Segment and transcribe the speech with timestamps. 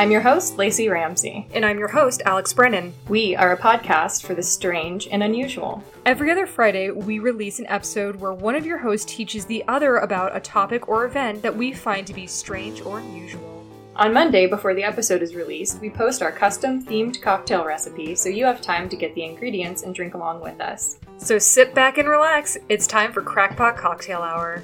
[0.00, 1.46] I'm your host, Lacey Ramsey.
[1.52, 2.94] And I'm your host, Alex Brennan.
[3.10, 5.84] We are a podcast for the strange and unusual.
[6.06, 9.98] Every other Friday, we release an episode where one of your hosts teaches the other
[9.98, 13.62] about a topic or event that we find to be strange or unusual.
[13.94, 18.30] On Monday, before the episode is released, we post our custom themed cocktail recipe so
[18.30, 20.98] you have time to get the ingredients and drink along with us.
[21.18, 22.56] So sit back and relax.
[22.70, 24.62] It's time for Crackpot Cocktail Hour.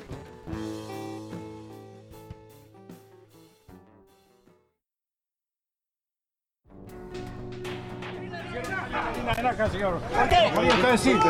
[9.76, 10.54] Ven acá, señor.
[10.54, 11.28] Voy a decirte.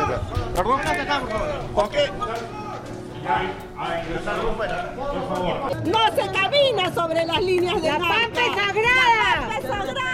[0.55, 0.81] ¿Perdón?
[1.73, 2.11] ¿Por qué?
[4.95, 5.87] Por favor.
[5.87, 9.47] No se camina sobre las líneas de La es sagrada.
[9.47, 10.06] La es sagrada.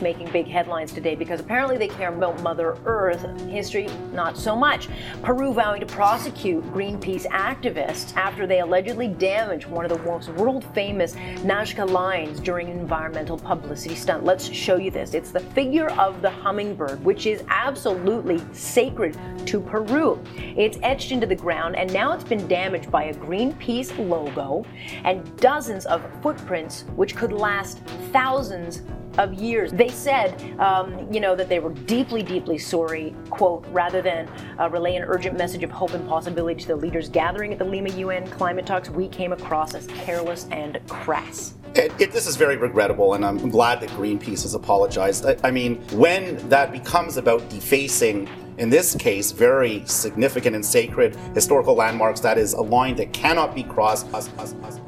[0.00, 3.22] Making big headlines today because apparently they care about Mother Earth.
[3.48, 4.88] History, not so much.
[5.22, 10.38] Peru vowing to prosecute Greenpeace activists after they allegedly damaged one of the world's most
[10.38, 14.24] world famous Nazca lines during an environmental publicity stunt.
[14.24, 15.14] Let's show you this.
[15.14, 20.22] It's the figure of the hummingbird, which is absolutely sacred to Peru.
[20.56, 24.64] It's etched into the ground and now it's been damaged by a Greenpeace logo
[25.04, 27.78] and dozens of footprints, which could last
[28.12, 28.82] thousands
[29.18, 29.72] of years.
[29.72, 34.68] They said, um, you know, that they were deeply, deeply sorry, quote, rather than uh,
[34.70, 37.90] relay an urgent message of hope and possibility to the leaders gathering at the Lima
[37.90, 41.54] UN climate talks, we came across as careless and crass.
[41.74, 45.24] It, it, this is very regrettable, and I'm glad that Greenpeace has apologized.
[45.24, 51.14] I, I mean, when that becomes about defacing, in this case, very significant and sacred
[51.34, 54.12] historical landmarks, that is a line that cannot be crossed.
[54.12, 54.80] Us, us, us,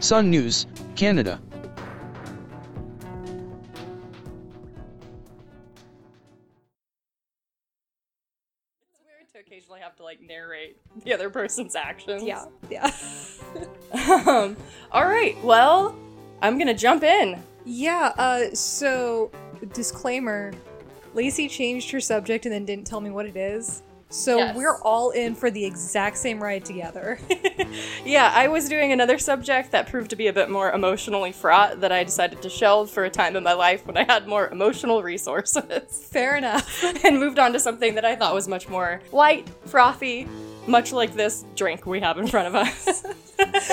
[0.00, 1.40] Sun News, Canada.
[10.18, 12.22] Like narrate the other person's actions.
[12.22, 12.90] Yeah, yeah.
[14.26, 14.56] um,
[14.92, 15.96] all right, well,
[16.42, 17.42] I'm gonna jump in.
[17.64, 19.30] Yeah, uh, so,
[19.72, 20.52] disclaimer
[21.14, 23.82] Lacey changed her subject and then didn't tell me what it is.
[24.10, 24.56] So Yes.
[24.56, 27.18] we're all in for the exact same ride together.
[28.04, 31.80] Yeah, I was doing another subject that proved to be a bit more emotionally fraught
[31.82, 34.48] that I decided to shelve for a time in my life when I had more
[34.48, 36.08] emotional resources.
[36.10, 36.82] Fair enough.
[37.04, 40.26] and moved on to something that I thought was much more light, frothy,
[40.66, 43.02] much like this drink we have in front of us.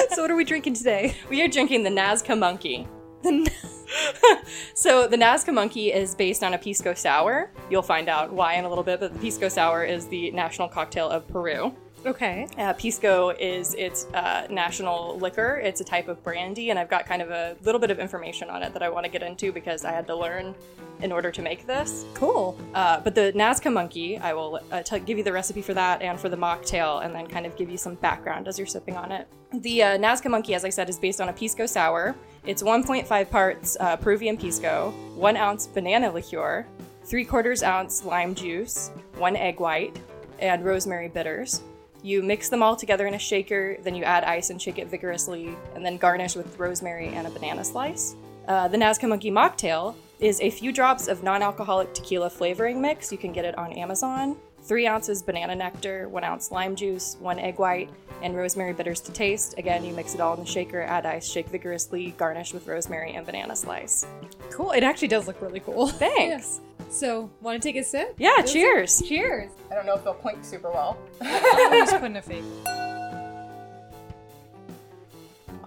[0.09, 1.15] so, what are we drinking today?
[1.29, 2.85] we are drinking the Nazca Monkey.
[4.73, 7.51] so the Nazca Monkey is based on a pisco sour.
[7.69, 10.67] You'll find out why in a little bit, but the pisco sour is the national
[10.67, 11.75] cocktail of Peru.
[12.05, 12.47] Okay.
[12.57, 15.59] Uh, pisco is its uh, national liquor.
[15.63, 18.49] It's a type of brandy, and I've got kind of a little bit of information
[18.51, 20.53] on it that I want to get into because I had to learn
[21.01, 22.05] in order to make this.
[22.13, 22.57] Cool.
[22.75, 26.03] Uh, but the Nazca Monkey, I will uh, t- give you the recipe for that
[26.03, 28.95] and for the mocktail, and then kind of give you some background as you're sipping
[28.95, 29.27] on it.
[29.51, 32.15] The uh, Nazca Monkey, as I said, is based on a pisco sour.
[32.45, 36.67] It's 1.5 parts uh, Peruvian pisco, one ounce banana liqueur,
[37.03, 39.99] three quarters ounce lime juice, one egg white,
[40.39, 41.61] and rosemary bitters.
[42.05, 44.89] You mix them all together in a shaker, then you add ice and shake it
[44.89, 48.15] vigorously, and then garnish with rosemary and a banana slice.
[48.47, 53.11] Uh, the Nazca Monkey Mocktail is a few drops of non alcoholic tequila flavoring mix.
[53.11, 54.37] You can get it on Amazon.
[54.61, 57.89] Three ounces banana nectar, one ounce lime juice, one egg white,
[58.21, 59.55] and rosemary bitters to taste.
[59.57, 63.15] Again, you mix it all in the shaker, add ice, shake vigorously, garnish with rosemary
[63.15, 64.05] and banana slice.
[64.51, 64.73] Cool.
[64.73, 65.87] It actually does look really cool.
[65.87, 66.61] Thanks.
[66.89, 68.15] So, want to take a sip?
[68.17, 69.01] Yeah, Let's- cheers.
[69.01, 69.51] Cheers.
[69.71, 70.97] I don't know if they'll point super well.
[71.21, 72.43] I'm just putting a fake.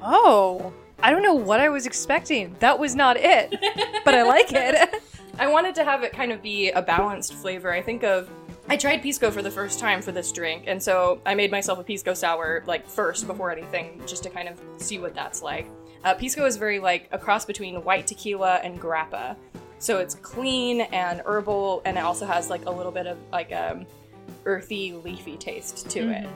[0.03, 2.55] Oh, I don't know what I was expecting.
[2.61, 3.55] That was not it,
[4.05, 5.03] but I like it.
[5.39, 7.73] I wanted to have it kind of be a balanced flavor.
[7.73, 8.29] I think of
[8.69, 11.79] I tried pisco for the first time for this drink, and so I made myself
[11.79, 15.69] a pisco sour like first before anything, just to kind of see what that's like.
[16.05, 19.37] Uh, pisco is very like a cross between white tequila and grappa,
[19.79, 23.53] so it's clean and herbal, and it also has like a little bit of like
[23.53, 23.87] um,
[24.45, 26.29] earthy, leafy taste to it.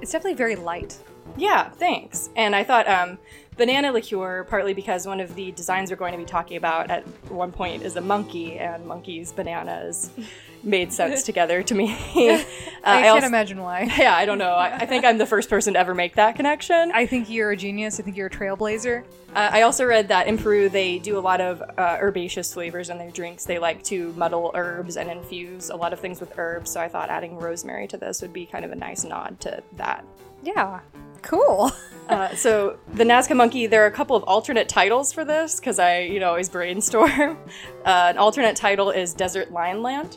[0.00, 0.98] It's definitely very light.
[1.36, 2.30] Yeah, thanks.
[2.36, 3.18] And I thought um,
[3.56, 7.06] banana liqueur, partly because one of the designs we're going to be talking about at
[7.30, 10.10] one point is a monkey, and monkeys, bananas
[10.62, 11.92] made sense together to me.
[11.92, 11.96] Uh,
[12.84, 13.90] I, can't also- imagine why.
[13.98, 14.52] Yeah, I don't know.
[14.52, 16.92] I, I think I'm the first person to ever make that connection.
[16.92, 18.00] I think you're a genius.
[18.00, 19.04] I think you're a trailblazer.
[19.34, 22.90] Uh, I also read that in Peru they do a lot of uh, herbaceous flavors
[22.90, 23.44] in their drinks.
[23.44, 26.70] They like to muddle herbs and infuse a lot of things with herbs.
[26.70, 29.62] So I thought adding rosemary to this would be kind of a nice nod to
[29.76, 30.04] that.
[30.42, 30.80] Yeah.
[31.22, 31.70] Cool.
[32.08, 35.78] Uh, so the Nazca Monkey, there are a couple of alternate titles for this because
[35.78, 37.38] I, you know, always brainstorm.
[37.84, 40.16] Uh, an alternate title is Desert Lion Land,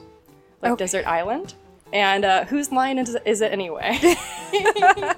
[0.63, 0.83] like Okay.
[0.83, 1.53] Desert Island.
[1.91, 3.99] And uh, whose line is, is it anyway?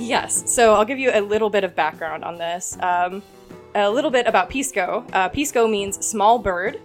[0.00, 0.50] Yes.
[0.50, 2.76] So I'll give you a little bit of background on this.
[2.80, 3.22] Um,
[3.74, 5.04] a little bit about Pisco.
[5.12, 6.80] Uh, Pisco means small bird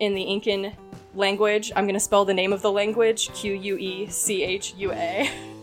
[0.00, 0.74] in the Incan
[1.14, 1.72] language.
[1.74, 4.92] I'm going to spell the name of the language Q U E C H U
[4.92, 5.30] A.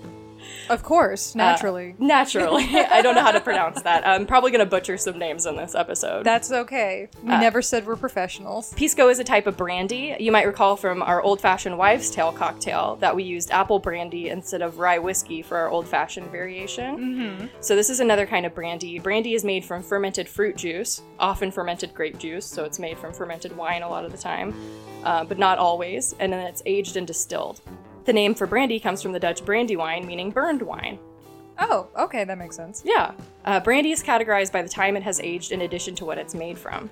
[0.69, 1.95] Of course, naturally.
[1.99, 2.63] Naturally.
[2.75, 4.07] I don't know how to pronounce that.
[4.07, 6.23] I'm probably going to butcher some names in this episode.
[6.23, 7.07] That's okay.
[7.23, 8.73] We Uh, never said we're professionals.
[8.73, 10.15] Pisco is a type of brandy.
[10.19, 14.29] You might recall from our old fashioned wives' tale cocktail that we used apple brandy
[14.29, 16.97] instead of rye whiskey for our old fashioned variation.
[16.97, 17.45] Mm-hmm.
[17.61, 18.99] So, this is another kind of brandy.
[18.99, 23.13] Brandy is made from fermented fruit juice, often fermented grape juice, so it's made from
[23.13, 24.53] fermented wine a lot of the time,
[25.03, 27.61] uh, but not always, and then it's aged and distilled.
[28.05, 30.99] The name for brandy comes from the Dutch brandy wine, meaning burned wine.
[31.57, 32.83] Oh, okay, that makes sense.
[32.85, 33.13] Yeah.
[33.45, 36.35] Uh, brandy is categorized by the time it has aged in addition to what it's
[36.35, 36.89] made from.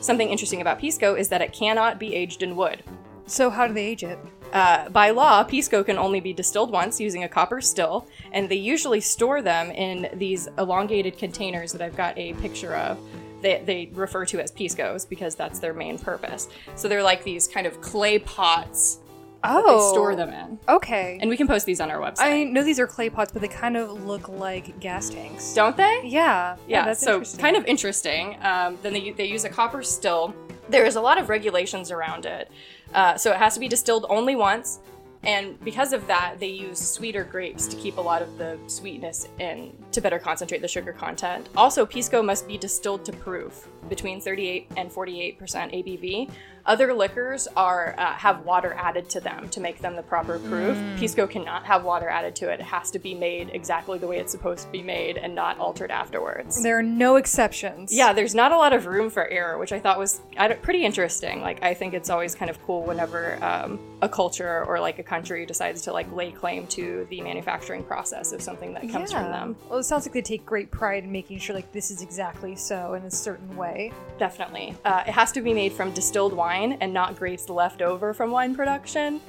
[0.00, 2.82] Something interesting about Pisco is that it cannot be aged in wood.
[3.26, 4.18] So, how do they age it?
[4.52, 8.56] Uh, by law, Pisco can only be distilled once using a copper still, and they
[8.56, 12.98] usually store them in these elongated containers that I've got a picture of.
[13.40, 16.48] They, they refer to as Piscos because that's their main purpose.
[16.76, 18.98] So they're like these kind of clay pots
[19.42, 20.58] that they store them in.
[20.68, 21.18] Okay.
[21.20, 22.20] And we can post these on our website.
[22.20, 25.54] I know these are clay pots, but they kind of look like gas tanks.
[25.54, 26.02] Don't they?
[26.04, 26.56] Yeah.
[26.66, 28.38] Yeah, that's so kind of interesting.
[28.42, 30.34] Um, then they, they use a copper still.
[30.68, 32.50] There is a lot of regulations around it.
[32.94, 34.80] Uh, so it has to be distilled only once.
[35.24, 39.28] And because of that, they use sweeter grapes to keep a lot of the sweetness
[39.38, 41.48] in to better concentrate the sugar content.
[41.56, 46.30] Also, Pisco must be distilled to proof between 38 and 48% ABV.
[46.64, 50.76] Other liquors are uh, have water added to them to make them the proper proof.
[50.76, 50.98] Mm.
[50.98, 52.60] Pisco cannot have water added to it.
[52.60, 55.58] It has to be made exactly the way it's supposed to be made and not
[55.58, 56.62] altered afterwards.
[56.62, 57.92] There are no exceptions.
[57.92, 60.20] Yeah, there's not a lot of room for error, which I thought was
[60.62, 61.40] pretty interesting.
[61.40, 65.02] Like, I think it's always kind of cool whenever um, a culture or like a
[65.02, 69.24] country decides to like lay claim to the manufacturing process of something that comes from
[69.24, 69.56] them.
[69.68, 72.54] Well, it sounds like they take great pride in making sure like this is exactly
[72.54, 73.92] so in a certain way.
[74.18, 74.76] Definitely.
[74.84, 78.30] Uh, it has to be made from distilled wine and not grapes left over from
[78.30, 79.20] wine production.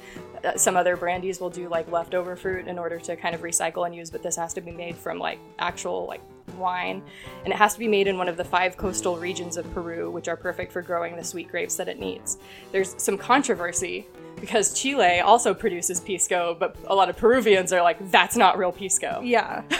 [0.44, 3.86] Uh, some other brandies will do like leftover fruit in order to kind of recycle
[3.86, 6.20] and use, but this has to be made from like actual like
[6.58, 7.02] wine.
[7.44, 10.10] And it has to be made in one of the five coastal regions of Peru,
[10.10, 12.38] which are perfect for growing the sweet grapes that it needs.
[12.72, 14.06] There's some controversy
[14.40, 18.72] because Chile also produces pisco, but a lot of Peruvians are like, that's not real
[18.72, 19.20] pisco.
[19.22, 19.62] Yeah.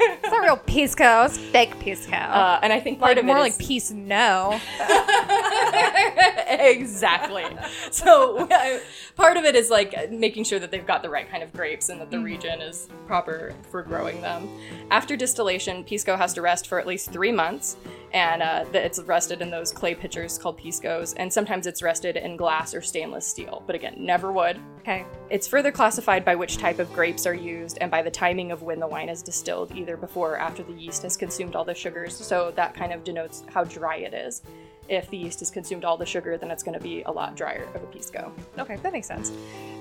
[0.00, 1.24] it's not real pisco.
[1.24, 2.16] It's fake pisco.
[2.16, 4.60] Uh, and I think part like of more like peace no.
[6.48, 7.44] exactly.
[7.90, 8.78] So uh,
[9.16, 11.88] part of it is like making sure that they've got the right kind of grapes
[11.88, 14.48] and that the region is proper for growing them.
[14.90, 17.76] After distillation, pisco has to rest for at least three months,
[18.12, 22.36] and uh, it's rested in those clay pitchers called piscos, and sometimes it's rested in
[22.36, 23.62] glass or stainless steel.
[23.66, 24.60] But again, never wood.
[24.80, 25.04] Okay.
[25.30, 28.62] It's further classified by which type of grapes are used and by the timing of
[28.62, 31.74] when the wine is distilled, either before or after the yeast has consumed all the
[31.74, 32.14] sugars.
[32.14, 34.42] So that kind of denotes how dry it is.
[34.88, 37.34] If the yeast has consumed all the sugar, then it's going to be a lot
[37.34, 38.30] drier of a pisco.
[38.58, 39.32] Okay, that makes sense.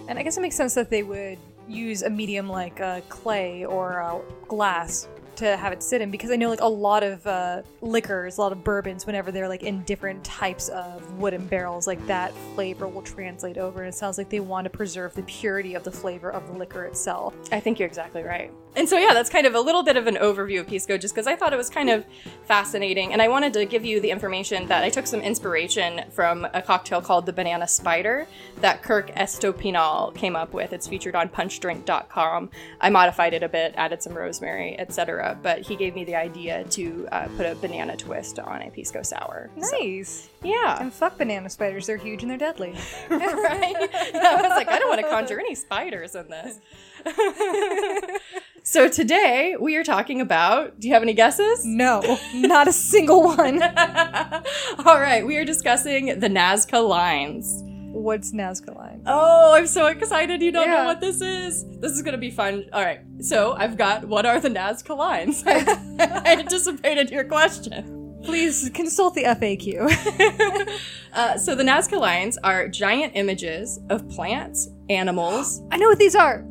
[0.08, 1.38] And I guess it makes sense that they would
[1.68, 6.32] use a medium like uh, clay or uh, glass to have it sit in because
[6.32, 9.64] I know like a lot of uh, liquors, a lot of bourbons, whenever they're like
[9.64, 13.82] in different types of wooden barrels, like that flavor will translate over.
[13.82, 16.58] And it sounds like they want to preserve the purity of the flavor of the
[16.58, 17.36] liquor itself.
[17.52, 18.52] I think you're exactly right.
[18.76, 21.14] And so, yeah, that's kind of a little bit of an overview of Pisco just
[21.14, 22.06] because I thought it was kind of
[22.46, 23.14] fascinating.
[23.14, 26.62] And I wanted to give you the information that I took some inspiration from a
[26.62, 28.28] cocktail called the Banana Spider
[28.62, 30.74] that Kirk Estopinal came up with.
[30.74, 32.50] It's featured on punchdrink.com.
[32.82, 35.23] I modified it a bit, added some rosemary, etc.
[35.42, 39.02] But he gave me the idea to uh, put a banana twist on a Pisco
[39.04, 39.50] Sour.
[39.60, 40.30] So, Nice.
[40.44, 40.78] yeah.
[40.82, 42.72] And fuck banana spiders, they're huge and they're deadly.
[43.10, 43.76] right?
[43.80, 46.60] I was like, I don't want to conjure any spiders in this.
[48.64, 50.80] so today we are talking about.
[50.80, 51.66] Do you have any guesses?
[51.66, 52.02] No,
[52.34, 53.62] not a single one.
[53.64, 57.62] All right, we are discussing the Nazca lines.
[57.92, 58.93] What's Nazca line?
[59.06, 60.42] Oh, I'm so excited!
[60.42, 61.66] You don't know what this is.
[61.80, 62.66] This is gonna be fun.
[62.72, 65.44] All right, so I've got what are the Nazca lines?
[65.46, 68.22] I anticipated your question.
[68.24, 70.80] Please consult the FAQ.
[71.14, 76.16] Uh, so the Nazca lines are giant images of plants, animals, I know what these
[76.16, 76.44] are.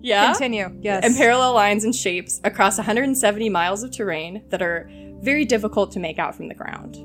[0.00, 0.76] yeah, Continue.
[0.80, 1.04] Yes.
[1.04, 6.00] and parallel lines and shapes across 170 miles of terrain that are very difficult to
[6.00, 6.96] make out from the ground.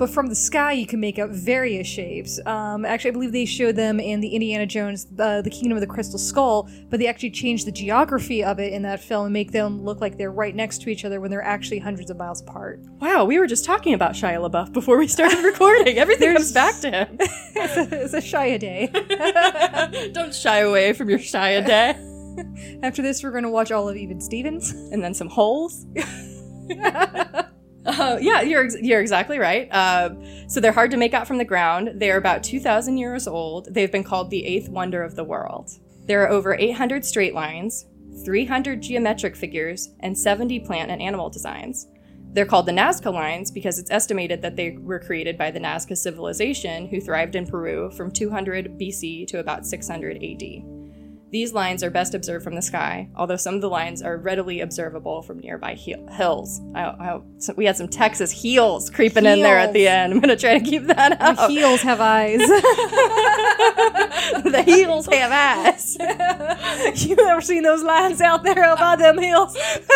[0.00, 2.40] But from the sky, you can make out various shapes.
[2.46, 5.82] Um, actually, I believe they showed them in the Indiana Jones, uh, the Kingdom of
[5.82, 9.32] the Crystal Skull, but they actually changed the geography of it in that film and
[9.34, 12.16] make them look like they're right next to each other when they're actually hundreds of
[12.16, 12.80] miles apart.
[12.98, 15.98] Wow, we were just talking about Shia LaBeouf before we started recording.
[15.98, 17.08] Everything comes back to him.
[17.20, 20.10] it's, a, it's a Shia day.
[20.14, 22.78] Don't shy away from your Shia day.
[22.82, 24.70] After this, we're going to watch all of Even Stevens.
[24.70, 25.84] and then some holes.
[27.86, 29.68] Uh, yeah, you're you're exactly right.
[29.70, 30.10] Uh,
[30.48, 31.92] so they're hard to make out from the ground.
[31.94, 33.72] They are about 2,000 years old.
[33.72, 35.70] They've been called the eighth wonder of the world.
[36.06, 37.86] There are over 800 straight lines,
[38.24, 41.86] 300 geometric figures, and 70 plant and animal designs.
[42.32, 45.96] They're called the Nazca lines because it's estimated that they were created by the Nazca
[45.96, 50.42] civilization, who thrived in Peru from 200 BC to about 600 AD.
[51.30, 54.60] These lines are best observed from the sky, although some of the lines are readily
[54.60, 56.60] observable from nearby he- hills.
[56.74, 60.12] I, I, so we had some Texas heels creeping in there at the end.
[60.12, 61.48] I'm going to try to keep that out.
[61.48, 62.38] Heels have eyes.
[64.42, 65.96] the heels have ass.
[67.06, 69.54] you ever seen those lines out there about them heels?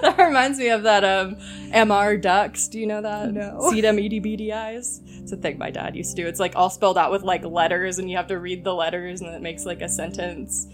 [0.00, 1.36] that reminds me of that um,
[1.72, 2.68] MR ducks.
[2.68, 3.32] Do you know that?
[3.32, 3.70] No.
[3.70, 5.00] See them eyes.
[5.06, 6.28] It's a thing my dad used to do.
[6.28, 9.20] It's like all spelled out with like letters, and you have to read the letters,
[9.20, 10.66] and it makes like a sentence.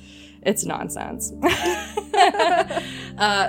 [0.43, 1.33] It's nonsense.
[1.43, 1.49] uh,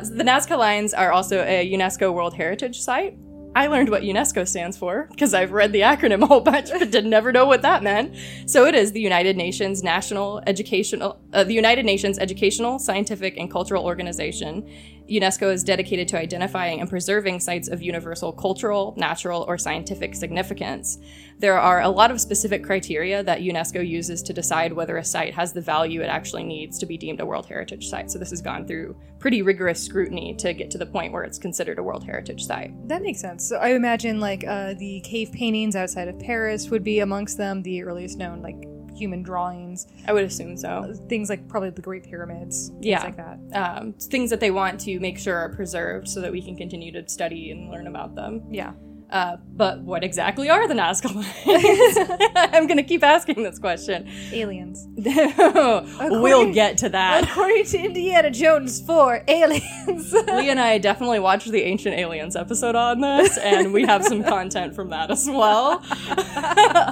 [0.04, 3.18] the Nazca Lines are also a UNESCO World Heritage Site.
[3.56, 6.90] I learned what UNESCO stands for because I've read the acronym a whole bunch, but
[6.90, 8.16] did never know what that meant.
[8.48, 13.52] So it is the United Nations National Educational, uh, the United Nations Educational, Scientific, and
[13.52, 14.68] Cultural Organization.
[15.10, 20.98] UNESCO is dedicated to identifying and preserving sites of universal cultural, natural, or scientific significance.
[21.40, 25.34] There are a lot of specific criteria that UNESCO uses to decide whether a site
[25.34, 28.12] has the value it actually needs to be deemed a World Heritage Site.
[28.12, 31.38] So this has gone through pretty rigorous scrutiny to get to the point where it's
[31.38, 32.72] considered a World Heritage Site.
[32.88, 33.48] That makes sense.
[33.48, 37.62] So I imagine like uh, the cave paintings outside of Paris would be amongst them,
[37.62, 40.94] the earliest known like human drawings, I would assume so.
[41.10, 43.04] things like probably the Great Pyramids, things Yeah.
[43.04, 43.40] like that.
[43.54, 46.92] Um, things that they want to make sure are preserved so that we can continue
[46.94, 48.44] to study and learn about them.
[48.52, 48.74] Yeah.
[49.10, 51.98] Uh, but what exactly are the Nazca lines?
[52.36, 54.10] I'm going to keep asking this question.
[54.32, 54.88] Aliens.
[54.96, 57.30] we'll get to that.
[57.30, 60.14] According to Indiana Jones 4, aliens.
[60.14, 64.24] Lee and I definitely watched the Ancient Aliens episode on this, and we have some
[64.24, 65.84] content from that as well,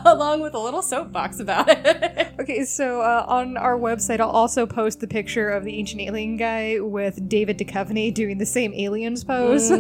[0.05, 2.31] along with a little soapbox about it.
[2.39, 6.37] okay, so uh, on our website, I'll also post the picture of the ancient alien
[6.37, 9.71] guy with David Duchovny doing the same aliens pose.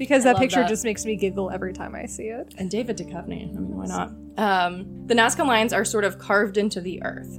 [0.00, 0.68] Because that picture that.
[0.68, 2.54] just makes me giggle every time I see it.
[2.56, 3.54] and David Duchovny.
[3.54, 4.12] I mean, why not?
[4.38, 7.38] Um, the Nazca lines are sort of carved into the earth.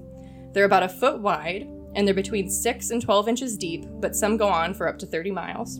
[0.53, 4.37] They're about a foot wide, and they're between 6 and 12 inches deep, but some
[4.37, 5.79] go on for up to 30 miles.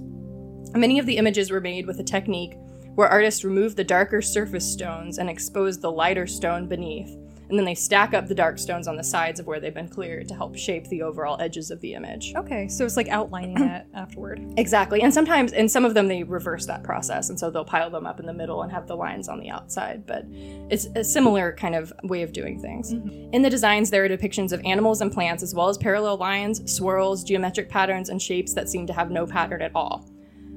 [0.74, 2.56] Many of the images were made with a technique
[2.96, 7.16] where artists remove the darker surface stones and expose the lighter stone beneath,
[7.52, 9.90] and then they stack up the dark stones on the sides of where they've been
[9.90, 12.34] cleared to help shape the overall edges of the image.
[12.34, 14.42] Okay, so it's like outlining that afterward.
[14.56, 15.02] Exactly.
[15.02, 17.30] And sometimes, in some of them, they reverse that process.
[17.30, 19.50] And so they'll pile them up in the middle and have the lines on the
[19.50, 20.06] outside.
[20.06, 20.26] But
[20.70, 22.94] it's a similar kind of way of doing things.
[22.94, 23.34] Mm-hmm.
[23.34, 26.74] In the designs, there are depictions of animals and plants, as well as parallel lines,
[26.74, 30.10] swirls, geometric patterns, and shapes that seem to have no pattern at all.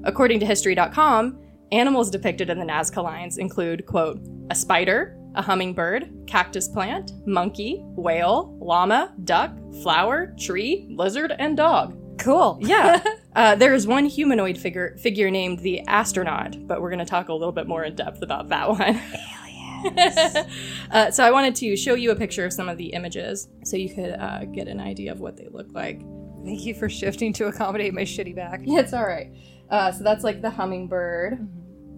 [0.05, 1.41] According to History.com,
[1.73, 4.21] animals depicted in the Nazca lines include, quote,
[4.51, 11.99] a spider, a hummingbird, cactus plant, monkey, whale, llama, duck, flower, tree, lizard, and dog.
[12.19, 12.59] Cool.
[12.63, 13.03] Yeah.
[13.35, 17.29] uh, there is one humanoid figure figure named the astronaut, but we're going to talk
[17.29, 19.01] a little bit more in depth about that one.
[19.85, 20.37] Aliens.
[20.91, 23.77] uh, so I wanted to show you a picture of some of the images so
[23.77, 26.01] you could uh, get an idea of what they look like.
[26.45, 28.61] Thank you for shifting to accommodate my shitty back.
[28.67, 29.33] It's all right.
[29.71, 31.39] Uh, so that's like the hummingbird,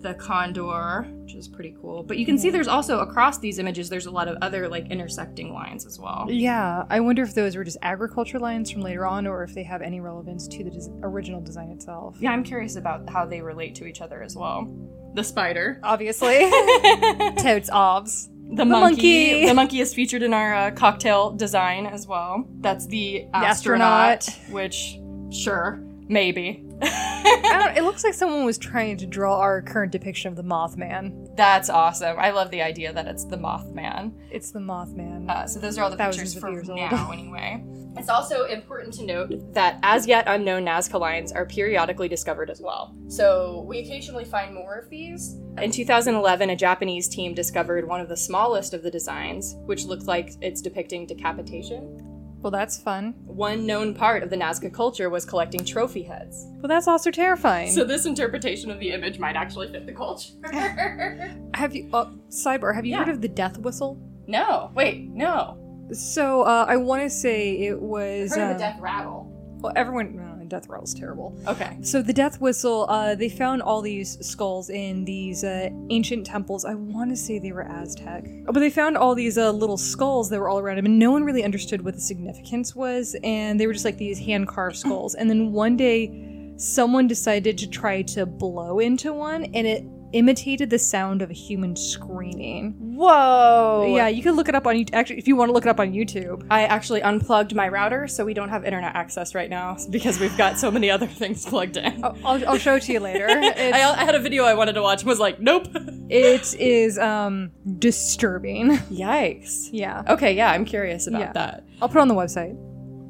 [0.02, 2.02] the condor, which is pretty cool.
[2.02, 4.90] But you can see there's also across these images, there's a lot of other like
[4.90, 6.26] intersecting lines as well.
[6.28, 9.62] Yeah, I wonder if those were just agriculture lines from later on or if they
[9.64, 12.16] have any relevance to the des- original design itself.
[12.20, 14.72] Yeah, I'm curious about how they relate to each other as well.
[15.14, 15.80] The spider.
[15.82, 16.50] Obviously.
[17.38, 18.28] Totes obs.
[18.48, 19.30] The, monkey.
[19.32, 19.46] monkey.
[19.46, 22.46] The monkey is featured in our uh, cocktail design as well.
[22.60, 24.52] That's the astronaut, astronaut.
[24.52, 24.98] which,
[25.32, 26.62] sure, maybe.
[26.82, 30.44] I don't, it looks like someone was trying to draw our current depiction of the
[30.44, 31.34] Mothman.
[31.36, 32.18] That's awesome.
[32.18, 34.12] I love the idea that it's the Mothman.
[34.30, 35.30] It's the Mothman.
[35.30, 37.64] Uh, so those are all the Thousands pictures of for now, anyway.
[37.98, 42.60] It's also important to note that as yet unknown Nazca lines are periodically discovered as
[42.60, 42.94] well.
[43.08, 45.36] So we occasionally find more of these.
[45.56, 50.06] In 2011, a Japanese team discovered one of the smallest of the designs, which looked
[50.06, 52.15] like it's depicting decapitation.
[52.46, 53.12] Well, that's fun.
[53.24, 56.46] One known part of the Nazca culture was collecting trophy heads.
[56.60, 57.72] Well, that's also terrifying.
[57.72, 60.30] So this interpretation of the image might actually fit the culture.
[61.54, 62.98] have you, uh, sidebar, have you Yeah.
[62.98, 63.98] heard of the death whistle?
[64.28, 65.58] no, wait, no.
[65.90, 68.30] So, uh, I want to say it was.
[68.36, 69.26] Heard of uh, the death rattle.
[69.60, 71.36] Well, everyone, uh, death rattle's terrible.
[71.46, 71.76] Okay.
[71.82, 76.64] So the death whistle, uh, they found all these skulls in these uh, ancient temples.
[76.64, 80.30] I want to say they were Aztec, but they found all these uh, little skulls
[80.30, 83.16] that were all around them, and no one really understood what the significance was.
[83.22, 85.14] And they were just like these hand carved skulls.
[85.14, 89.84] And then one day, someone decided to try to blow into one, and it
[90.16, 92.74] imitated the sound of a human screaming.
[92.78, 93.92] Whoa.
[93.94, 94.94] Yeah, you can look it up on YouTube.
[94.94, 96.46] Actually, if you want to look it up on YouTube.
[96.50, 100.36] I actually unplugged my router, so we don't have internet access right now because we've
[100.36, 102.02] got so many other things plugged in.
[102.04, 103.26] I'll, I'll show it to you later.
[103.30, 105.68] I, I had a video I wanted to watch and was like, nope.
[106.08, 108.70] it is um disturbing.
[108.90, 109.68] Yikes.
[109.72, 110.02] Yeah.
[110.08, 111.32] Okay, yeah, I'm curious about Yeah.
[111.32, 111.64] that.
[111.82, 112.56] I'll put it on the website.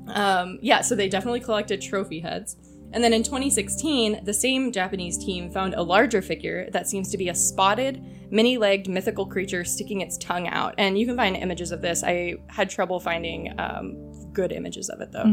[0.09, 2.57] Um, yeah, so they definitely collected trophy heads.
[2.93, 7.19] And then in 2016, the same Japanese team found a larger figure that seems to
[7.19, 10.75] be a spotted, many legged mythical creature sticking its tongue out.
[10.79, 12.03] And you can find images of this.
[12.05, 15.25] I had trouble finding um, good images of it, though.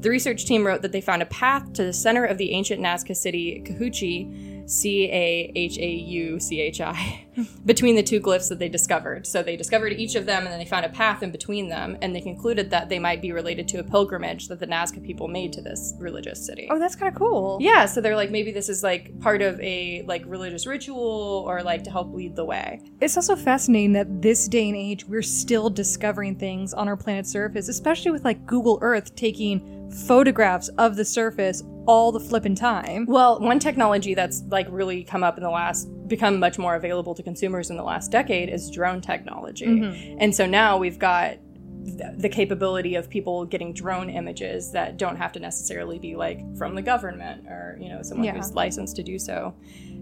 [0.00, 2.80] The research team wrote that they found a path to the center of the ancient
[2.80, 7.26] Nazca city, Cahuachi, C A H A U C H I,
[7.64, 9.26] between the two glyphs that they discovered.
[9.26, 11.96] So they discovered each of them and then they found a path in between them,
[12.02, 15.28] and they concluded that they might be related to a pilgrimage that the Nazca people
[15.28, 16.68] made to this religious city.
[16.70, 17.58] Oh, that's kind of cool.
[17.60, 21.62] Yeah, so they're like maybe this is like part of a like religious ritual or
[21.62, 22.80] like to help lead the way.
[23.00, 27.30] It's also fascinating that this day and age we're still discovering things on our planet's
[27.30, 33.06] surface, especially with like Google Earth taking photographs of the surface all the flippin' time.
[33.06, 37.14] Well, one technology that's like really come up in the last become much more available
[37.14, 39.66] to consumers in the last decade is drone technology.
[39.66, 40.18] Mm-hmm.
[40.20, 41.36] And so now we've got
[41.84, 46.40] th- the capability of people getting drone images that don't have to necessarily be like
[46.56, 48.34] from the government or you know someone Yeah.
[48.36, 49.54] who's licensed to do so.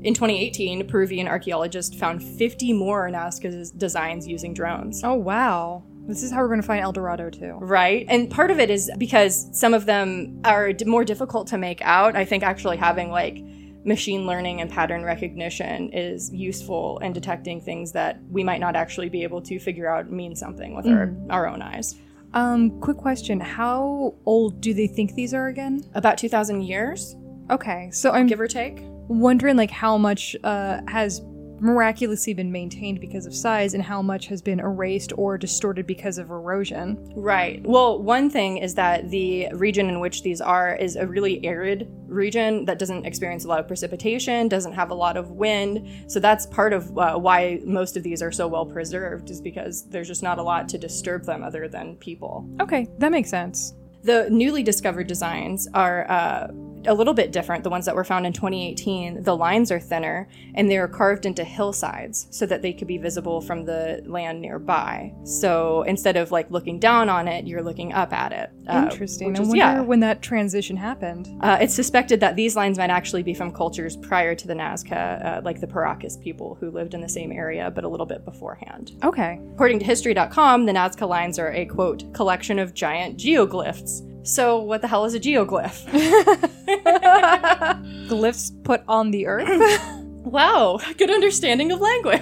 [0.02, 5.02] In 2018, Peruvian archaeologists found 50 more Nazca designs using drones.
[5.04, 5.82] Oh wow.
[6.06, 7.56] This is how we're gonna find El Dorado too.
[7.60, 8.04] Right.
[8.08, 11.80] And part of it is because some of them are d- more difficult to make
[11.82, 12.16] out.
[12.16, 13.38] I think actually having like
[13.84, 19.08] machine learning and pattern recognition is useful in detecting things that we might not actually
[19.08, 21.94] be able to figure out mean something with our, our own eyes.
[22.34, 23.40] Um, quick question.
[23.40, 25.82] How old do they think these are again?
[25.94, 27.16] About 2,000 years,
[27.50, 28.78] Okay, so I'm give or take.
[29.08, 31.20] wondering like how much uh, has
[31.60, 36.18] miraculously been maintained because of size and how much has been erased or distorted because
[36.18, 37.12] of erosion.
[37.14, 37.64] Right.
[37.64, 41.88] Well, one thing is that the region in which these are is a really arid
[42.06, 46.10] region that doesn't experience a lot of precipitation, doesn't have a lot of wind.
[46.10, 49.86] So that's part of uh, why most of these are so well preserved, is because
[49.88, 52.48] there's just not a lot to disturb them other than people.
[52.60, 53.74] Okay, that makes sense.
[54.02, 56.48] The newly discovered designs are uh,
[56.86, 57.64] a little bit different.
[57.64, 61.26] The ones that were found in 2018, the lines are thinner and they are carved
[61.26, 65.12] into hillsides so that they could be visible from the land nearby.
[65.24, 68.50] So instead of like looking down on it, you're looking up at it.
[68.68, 69.28] uh, Interesting.
[69.36, 69.80] I is- wonder yeah.
[69.80, 71.28] when that transition happened.
[71.40, 75.24] Uh, it's suspected that these lines might actually be from cultures prior to the Nazca,
[75.24, 78.24] uh, like the Paracas people who lived in the same area but a little bit
[78.24, 78.92] beforehand.
[79.04, 79.40] Okay.
[79.54, 84.06] According to History.com, the Nazca lines are a quote, collection of giant geoglyphs.
[84.22, 85.86] So, what the hell is a geoglyph?
[88.08, 89.48] Glyphs put on the earth?
[90.24, 92.20] wow, good understanding of language.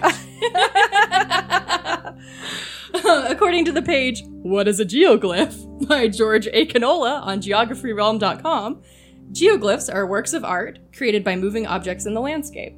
[2.95, 5.87] According to the page, What is a Geoglyph?
[5.87, 6.67] by George A.
[6.67, 8.83] Canola on geographyrealm.com,
[9.33, 12.75] geoglyphs are works of art created by moving objects in the landscape.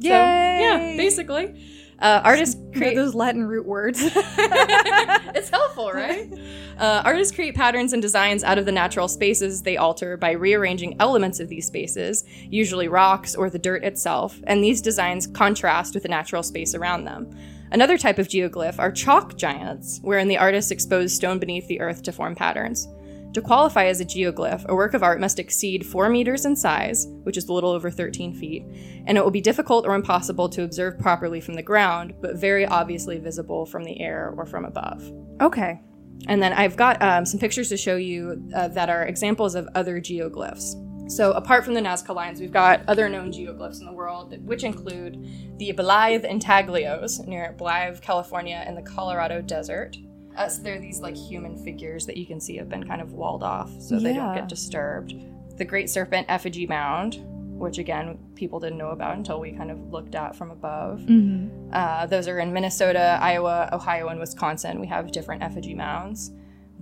[0.00, 1.62] So, yeah, basically.
[2.00, 4.00] Uh, artists Create those Latin root words.
[4.04, 6.32] it's helpful, right?
[6.78, 10.96] Uh, artists create patterns and designs out of the natural spaces they alter by rearranging
[11.00, 16.04] elements of these spaces, usually rocks or the dirt itself, and these designs contrast with
[16.04, 17.36] the natural space around them.
[17.72, 22.02] Another type of geoglyph are chalk giants, wherein the artists expose stone beneath the earth
[22.04, 22.88] to form patterns.
[23.34, 27.06] To qualify as a geoglyph, a work of art must exceed 4 meters in size,
[27.22, 28.64] which is a little over 13 feet,
[29.06, 32.66] and it will be difficult or impossible to observe properly from the ground, but very
[32.66, 35.12] obviously visible from the air or from above.
[35.40, 35.80] okay.
[36.28, 39.66] And then I've got um, some pictures to show you uh, that are examples of
[39.74, 41.10] other geoglyphs.
[41.10, 44.62] So, apart from the Nazca lines, we've got other known geoglyphs in the world, which
[44.62, 45.26] include
[45.58, 49.96] the Blythe intaglios near Blythe, California, in the Colorado desert.
[50.40, 53.12] Uh, so they're these like human figures that you can see have been kind of
[53.12, 55.14] walled off so they don't get disturbed.
[55.58, 57.18] The Great Serpent effigy mound,
[57.58, 61.00] which again people didn't know about until we kind of looked at from above.
[61.00, 61.70] Mm-hmm.
[61.72, 64.80] Uh, those are in Minnesota, Iowa, Ohio, and Wisconsin.
[64.80, 66.32] We have different effigy mounds.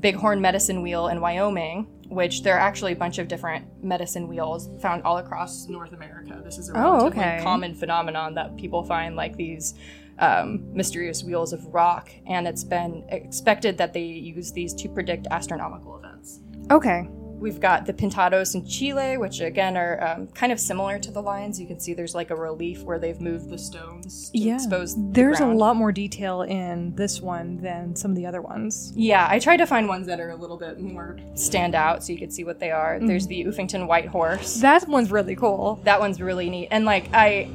[0.01, 4.71] Bighorn Medicine Wheel in Wyoming, which there are actually a bunch of different medicine wheels
[4.81, 6.41] found all across North America.
[6.45, 7.41] This is a Oh, okay.
[7.43, 9.75] common phenomenon that people find like these
[10.19, 15.27] um, mysterious wheels of rock, and it's been expected that they use these to predict
[15.31, 16.41] astronomical events.
[16.71, 17.09] Okay.
[17.41, 21.23] We've got the Pintados in Chile, which again are um, kind of similar to the
[21.23, 21.61] lions.
[21.61, 24.57] You can see there's like a relief where they've moved the stones to Yeah.
[24.57, 24.97] expose.
[24.97, 28.93] the There's a lot more detail in this one than some of the other ones.
[28.97, 32.13] Yeah, I tried to find ones that are a little bit more stand out so
[32.13, 32.99] you could see what they are.
[33.01, 34.57] There's the Uffington White Horse.
[34.57, 35.79] That one's really cool.
[35.85, 36.69] That one's really neat.
[36.73, 37.49] And like I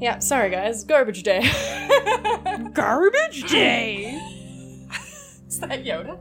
[0.00, 0.84] Yeah, sorry guys.
[0.84, 1.40] Garbage day.
[2.72, 4.20] Garbage day.
[5.48, 6.18] Is that Yoda?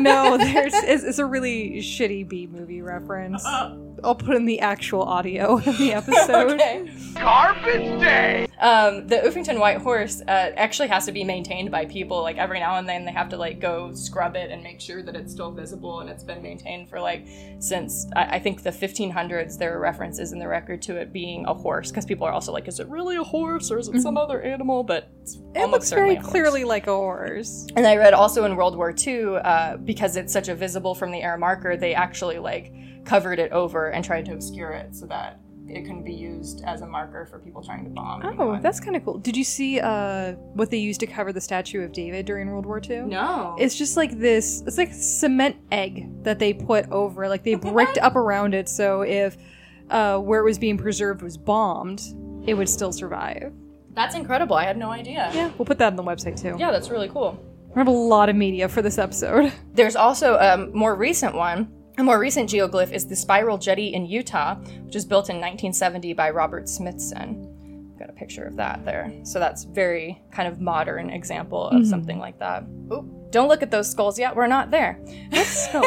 [0.00, 3.44] no, there's it's, it's a really shitty B movie reference.
[3.44, 6.52] Uh, I'll put in the actual audio of the episode.
[6.52, 6.90] okay.
[7.14, 8.46] Garbage day!
[8.60, 12.22] Um, the Uffington White Horse uh, actually has to be maintained by people.
[12.22, 15.02] Like every now and then, they have to like go scrub it and make sure
[15.02, 17.26] that it's still visible, and it's been maintained for like
[17.58, 19.58] since I, I think the 1500s.
[19.58, 22.52] There are references in the record to it being a horse because people are also
[22.52, 24.84] like, is it really a horse or is it some other animal?
[24.84, 25.56] But it's Mm-hmm.
[25.56, 27.66] It looks very clearly like a horse.
[27.76, 31.10] And I read also in World War II, uh, because it's such a visible from
[31.10, 32.72] the air marker, they actually like
[33.08, 36.80] covered it over and tried to obscure it so that it couldn't be used as
[36.80, 38.22] a marker for people trying to bomb.
[38.24, 38.62] Oh, anyone.
[38.62, 39.18] that's kind of cool.
[39.18, 42.66] Did you see uh, what they used to cover the statue of David during World
[42.66, 43.00] War II?
[43.02, 43.56] no.
[43.58, 44.62] It's just like this.
[44.66, 47.28] It's like cement egg that they put over.
[47.28, 49.36] Like they bricked up around it, so if
[49.90, 52.02] uh, where it was being preserved was bombed,
[52.46, 53.52] it would still survive.
[53.92, 54.56] That's incredible.
[54.56, 55.30] I had no idea.
[55.34, 56.56] Yeah, we'll put that on the website too.
[56.58, 57.42] Yeah, that's really cool.
[57.68, 59.52] We have a lot of media for this episode.
[59.74, 61.72] There's also a more recent one.
[61.98, 66.12] A more recent geoglyph is the Spiral Jetty in Utah, which was built in 1970
[66.12, 67.90] by Robert Smithson.
[67.92, 69.12] I've Got a picture of that there.
[69.24, 72.64] So that's very kind of modern example of something like that.
[72.92, 74.36] Oop, don't look at those skulls yet.
[74.36, 75.00] We're not there.
[75.30, 75.84] What skulls?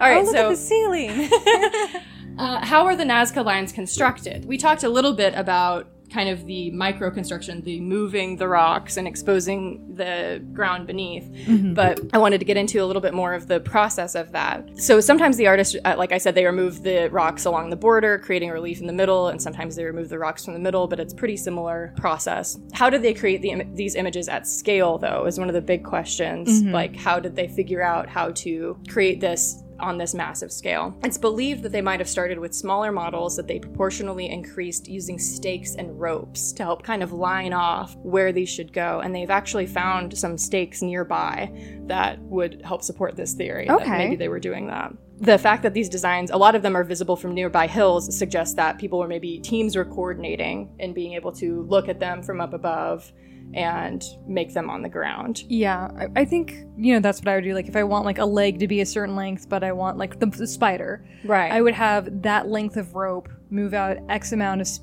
[0.00, 1.30] All right, oh, look so at the ceiling.
[2.38, 4.44] Uh, how are the Nazca lines constructed?
[4.44, 8.96] We talked a little bit about kind of the micro construction, the moving the rocks
[8.96, 11.28] and exposing the ground beneath.
[11.74, 14.66] But I wanted to get into a little bit more of the process of that.
[14.80, 18.18] So sometimes the artists, uh, like I said, they remove the rocks along the border,
[18.18, 20.86] creating a relief in the middle, and sometimes they remove the rocks from the middle,
[20.88, 22.58] but it's pretty similar process.
[22.72, 25.60] How did they create the Im- these images at scale, though, is one of the
[25.60, 26.62] big questions.
[26.72, 30.96] Like, how did they figure out how to create this on this massive scale.
[31.04, 35.18] It's believed that they might have started with smaller models that they proportionally increased using
[35.18, 39.00] stakes and ropes to help kind of line off where these should go.
[39.00, 41.50] And they've actually found some stakes nearby
[41.86, 43.66] that would help support this theory.
[43.66, 43.98] that Okay.
[43.98, 44.92] maybe they were doing that.
[45.18, 48.54] The fact that these designs, a lot of them are visible from nearby hills, suggests
[48.56, 52.40] that people were maybe teams were coordinating and being able to look at them from
[52.40, 53.12] up above
[53.54, 55.42] and make them on the ground.
[55.48, 57.54] yeah, I, I think you know that's what I would do.
[57.54, 59.96] Like if I want like a leg to be a certain length, but I want
[59.98, 61.50] like the, the spider, Right.
[61.50, 64.80] I would have that length of rope move out X amount of s-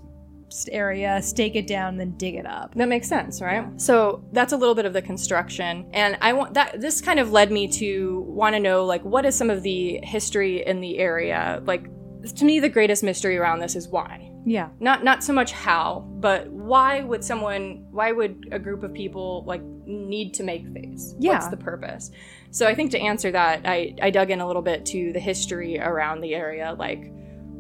[0.48, 2.74] s- area, stake it down, then dig it up.
[2.76, 3.66] That makes sense, right?
[3.80, 6.80] So that's a little bit of the construction, and I want that.
[6.82, 10.00] This kind of led me to want to know, like, what is some of the
[10.04, 11.62] history in the area?
[11.66, 11.88] Like,
[12.36, 14.30] to me, the greatest mystery around this is why.
[14.46, 14.70] Yeah.
[14.80, 17.86] Not not so much how, but why would someone?
[17.92, 21.16] Why would a group of people like need to make these?
[21.20, 21.34] Yeah.
[21.34, 22.12] What's the purpose?
[22.52, 25.20] So I think to answer that, I I dug in a little bit to the
[25.20, 27.12] history around the area, like.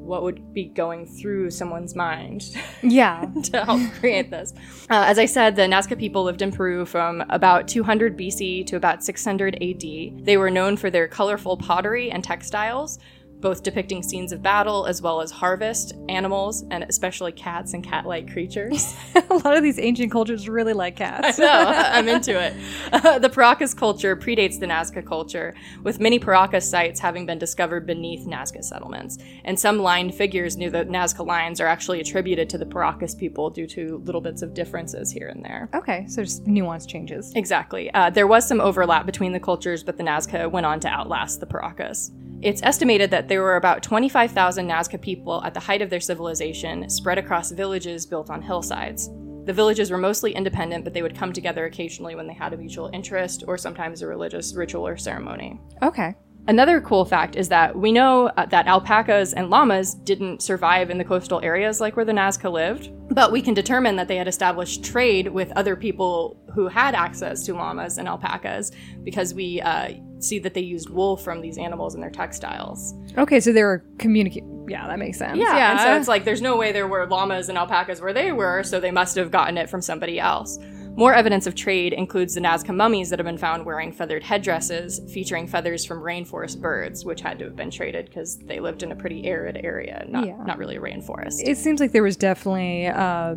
[0.04, 2.44] What would be going through someone's mind
[2.84, 3.26] Yeah.
[3.44, 4.54] to help create this.
[4.90, 8.76] Uh, as I said, the Nazca people lived in Peru from about 200 BC to
[8.76, 10.26] about 600 AD.
[10.26, 13.00] They were known for their colorful pottery and textiles,
[13.44, 18.06] both depicting scenes of battle as well as harvest, animals, and especially cats and cat
[18.06, 18.96] like creatures.
[19.16, 21.38] a lot of these ancient cultures really like cats.
[21.38, 22.56] no, I'm into it.
[22.94, 27.86] Uh, the Paracas culture predates the Nazca culture, with many Paracas sites having been discovered
[27.86, 29.18] beneath Nazca settlements.
[29.44, 33.50] And some lined figures near the Nazca lines are actually attributed to the Paracas people
[33.50, 35.70] due to little bits of differences here and there.
[35.74, 37.34] Okay, so just nuance changes.
[37.36, 37.94] Exactly.
[37.94, 41.42] Uh, there was some overlap between the cultures, but the Nazca went on to outlast
[41.42, 42.12] the Paracas.
[42.44, 46.90] It's estimated that there were about 25,000 Nazca people at the height of their civilization,
[46.90, 49.10] spread across villages built on hillsides.
[49.46, 52.58] The villages were mostly independent, but they would come together occasionally when they had a
[52.58, 55.58] mutual interest or sometimes a religious ritual or ceremony.
[55.82, 56.16] Okay.
[56.46, 60.98] Another cool fact is that we know uh, that alpacas and llamas didn't survive in
[60.98, 64.28] the coastal areas like where the Nazca lived, but we can determine that they had
[64.28, 68.74] established trade with other people who had access to llamas and alpacas
[69.06, 72.94] because we uh, see that they used wool from these animals in their textiles.
[73.18, 74.66] Okay, so they were communicating.
[74.70, 75.38] Yeah, that makes sense.
[75.38, 78.32] Yeah, and so it's like there's no way there were llamas and alpacas where they
[78.32, 80.58] were, so they must have gotten it from somebody else.
[80.96, 85.02] More evidence of trade includes the Nazca mummies that have been found wearing feathered headdresses
[85.12, 88.92] featuring feathers from rainforest birds, which had to have been traded because they lived in
[88.92, 90.38] a pretty arid area, not, Yeah.
[90.46, 91.42] not really a rainforest.
[91.44, 93.36] it seems like there was definitely uh,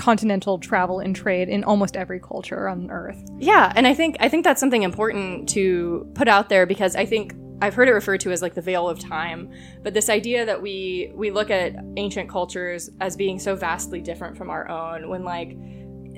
[0.00, 3.22] continental travel and trade in almost every culture on Earth.
[3.38, 7.04] Yeah, and I think I think that's something important to put out there because I
[7.04, 10.46] think I've heard it referred to as like the veil of time, but this idea
[10.46, 15.10] that we we look at ancient cultures as being so vastly different from our own
[15.10, 15.54] when like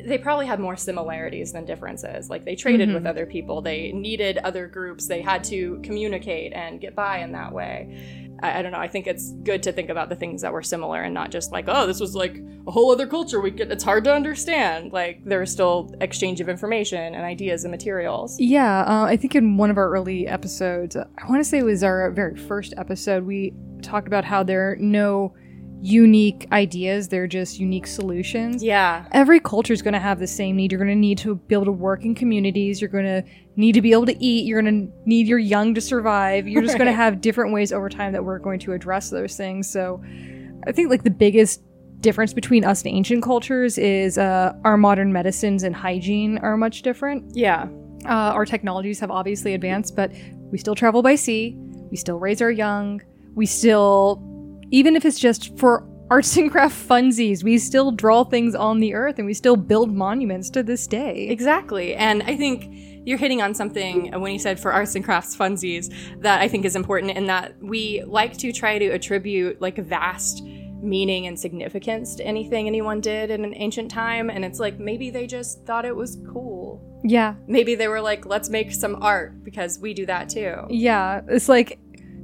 [0.07, 2.31] they probably had more similarities than differences.
[2.31, 6.81] Like they traded with other people, they needed other groups, they had to communicate and
[6.81, 8.29] get by in that way.
[8.43, 8.79] I, I don't know.
[8.79, 11.53] I think it's good to think about the things that were similar and not just
[11.53, 13.41] like, oh, this was like a whole other culture.
[13.41, 14.93] We get it's hard to understand.
[14.93, 18.39] Like there was still exchange of information and ideas and materials.
[18.39, 21.65] Yeah, uh, I think in one of our early episodes, I want to say it
[21.65, 25.35] was our very first episode, we talked about how there are no
[25.83, 28.63] unique ideas, they're just unique solutions.
[28.63, 29.05] Yeah.
[29.11, 30.71] Every culture is going to have the same need.
[30.71, 32.81] You're going to need to be able to work in communities.
[32.81, 33.25] You're going to
[33.57, 34.47] need to be able to eat.
[34.47, 36.47] You're going to need your young to survive.
[36.47, 39.37] You're just going to have different ways over time that we're going to address those
[39.37, 39.69] things.
[39.69, 40.01] So
[40.69, 41.63] I think like the biggest
[42.01, 46.83] difference between us and ancient cultures is uh, our modern medicines and hygiene are much
[46.83, 47.37] different.
[47.37, 47.67] Yeah.
[48.05, 50.13] Uh, our technologies have obviously advanced, but
[50.53, 51.57] we still travel by sea.
[51.91, 53.03] We still raise our young.
[53.35, 54.23] We still,
[54.73, 58.95] even if it's just for arts and craft funsies, we still draw things on the
[58.95, 61.29] earth and we still build monuments to this day.
[61.29, 61.95] Exactly.
[61.95, 62.67] And I think
[63.07, 66.65] you're hitting on something when you said for arts and crafts funsies that I think
[66.65, 70.43] is important in that we like to try to attribute like vast
[70.83, 74.31] meaning and significance to anything anyone did in an ancient time.
[74.31, 77.01] And it's like maybe they just thought it was cool.
[77.05, 77.35] Yeah.
[77.47, 80.67] Maybe they were like, let's make some art because we do that too.
[80.71, 81.21] Yeah.
[81.29, 81.79] It's like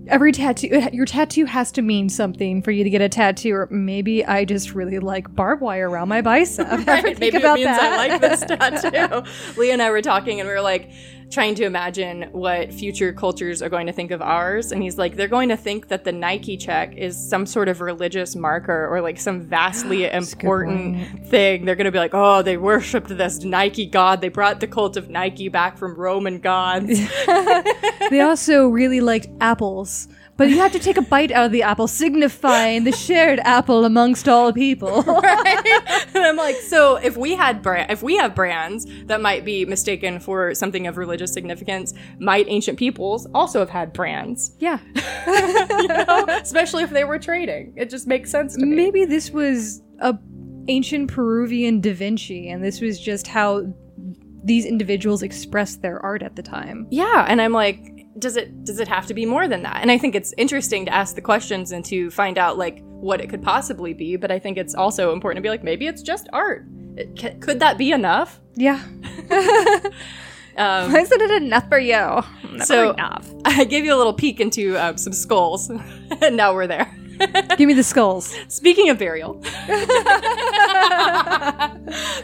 [0.09, 3.55] every tattoo, your tattoo has to mean something for you to get a tattoo.
[3.55, 6.67] Or maybe I just really like barbed wire around my bicep.
[6.89, 7.93] Right, think maybe about it means that?
[7.93, 8.41] I like this
[8.93, 9.31] tattoo.
[9.61, 10.91] Leah and I were talking, and we were like
[11.31, 14.73] trying to imagine what future cultures are going to think of ours.
[14.73, 17.81] And he's like, they're going to think that the Nike check is some sort of
[17.81, 21.65] religious marker or like some vastly important thing.
[21.65, 24.21] They're going to be like, oh, they worshipped this Nike god.
[24.21, 26.89] They brought the cult of Nike back from Roman gods.
[28.11, 30.09] they also really liked apples.
[30.39, 33.85] But you had to take a bite out of the apple, signifying the shared apple
[33.85, 35.03] amongst all people.
[35.03, 35.65] right?
[36.15, 39.65] And I'm like, so if we had brand, if we have brands that might be
[39.65, 44.53] mistaken for something of religious significance, might ancient peoples also have had brands?
[44.59, 44.79] yeah.
[45.27, 46.27] you know?
[46.29, 47.75] Especially if they were trading.
[47.77, 48.77] It just makes sense to me.
[48.77, 50.17] Maybe this was a
[50.69, 53.63] ancient Peruvian Da Vinci, and this was just how
[54.45, 56.87] these individuals expressed their art at the time.
[56.91, 59.79] Yeah, and I'm like, does it does it have to be more than that?
[59.83, 63.21] And I think it's interesting to ask the questions and to find out like what
[63.21, 64.17] it could possibly be.
[64.17, 66.67] But I think it's also important to be like, maybe it's just art.
[66.97, 68.41] It, c- could that be enough?
[68.57, 68.83] Yeah.
[70.59, 72.21] Um, Isn't it enough for you?
[72.43, 73.31] Never so enough.
[73.45, 76.93] I gave you a little peek into um, some skulls, and now we're there.
[77.57, 78.35] Give me the skulls.
[78.49, 79.35] Speaking of burial,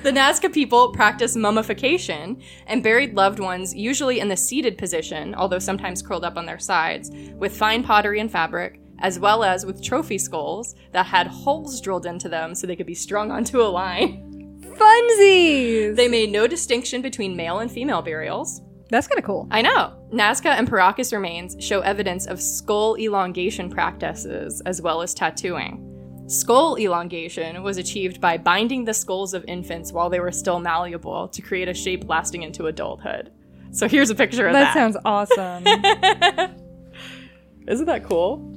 [0.03, 5.59] the Nazca people practice mummification and buried loved ones usually in the seated position, although
[5.59, 9.83] sometimes curled up on their sides, with fine pottery and fabric, as well as with
[9.83, 13.65] trophy skulls that had holes drilled into them so they could be strung onto a
[13.65, 14.31] line.
[14.77, 15.97] Funsies!
[15.97, 18.61] They made no distinction between male and female burials.
[18.91, 19.49] That's kind of cool.
[19.51, 19.95] I know.
[20.13, 25.91] Nazca and Paracas remains show evidence of skull elongation practices as well as tattooing.
[26.27, 31.29] Skull elongation was achieved by binding the skulls of infants while they were still malleable
[31.29, 33.31] to create a shape lasting into adulthood.
[33.73, 34.75] So here's a picture of That that.
[34.75, 35.65] sounds awesome.
[37.69, 38.51] Isn't that cool?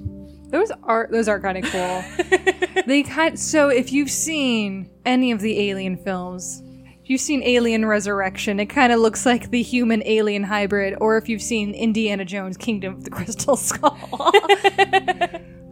[0.49, 2.03] those are those are kind of cool.
[2.85, 6.61] they kind so if you've seen any of the alien films,
[7.07, 11.17] if you've seen Alien Resurrection, it kind of looks like the human alien hybrid, or
[11.17, 13.97] if you've seen Indiana Jones Kingdom of the Crystal Skull.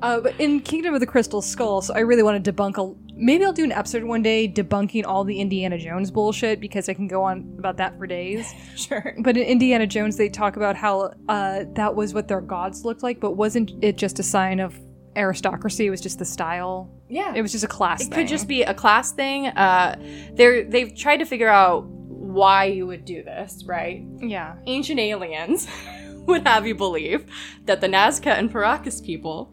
[0.02, 2.96] uh, but in Kingdom of the Crystal Skull, so I really want to debunk a.
[3.18, 6.94] Maybe I'll do an episode one day debunking all the Indiana Jones bullshit because I
[6.94, 8.54] can go on about that for days.
[8.78, 9.14] Sure.
[9.20, 13.04] But in Indiana Jones, they talk about how uh, that was what their gods looked
[13.04, 14.80] like, but wasn't it just a sign of
[15.16, 15.86] aristocracy?
[15.88, 16.90] It was just the style.
[17.10, 17.34] Yeah.
[17.36, 18.00] It was just a class.
[18.04, 18.12] Thing.
[18.12, 19.48] It could just be a class thing.
[19.48, 19.96] Uh,
[20.34, 24.04] they're they've tried to figure out why you would do this, right?
[24.20, 24.56] yeah.
[24.66, 25.68] Ancient aliens
[26.28, 27.26] would have you believe
[27.66, 29.52] that the Nazca and Paracas people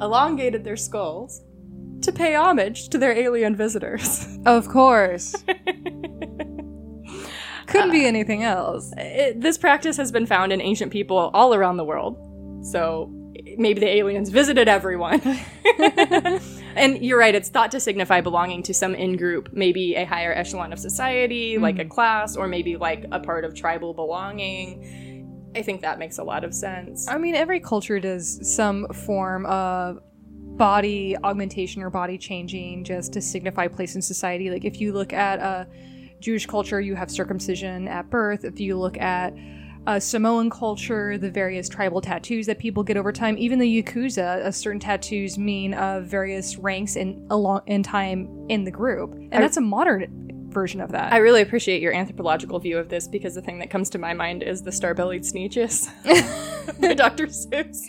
[0.00, 1.42] elongated their skulls
[2.02, 4.26] to pay homage to their alien visitors.
[4.46, 5.36] Of course.
[7.68, 8.92] Couldn't be anything else.
[8.96, 12.16] It- this practice has been found in ancient people all around the world.
[12.66, 13.10] So
[13.58, 15.20] maybe the aliens visited everyone.
[16.76, 20.32] and you're right, it's thought to signify belonging to some in group, maybe a higher
[20.32, 21.62] echelon of society, mm-hmm.
[21.62, 25.50] like a class, or maybe like a part of tribal belonging.
[25.54, 27.08] I think that makes a lot of sense.
[27.08, 29.98] I mean, every culture does some form of
[30.56, 34.50] body augmentation or body changing just to signify place in society.
[34.50, 35.66] Like if you look at a
[36.20, 38.44] Jewish culture, you have circumcision at birth.
[38.44, 39.34] If you look at
[39.86, 44.44] uh, Samoan culture, the various tribal tattoos that people get over time, even the Yakuza,
[44.44, 49.12] uh, certain tattoos mean uh, various ranks in, along, in time in the group.
[49.14, 51.12] And I- that's a modern version of that.
[51.12, 54.14] I really appreciate your anthropological view of this because the thing that comes to my
[54.14, 55.88] mind is the star-bellied sneetches
[56.80, 57.26] by Dr.
[57.26, 57.88] Seuss.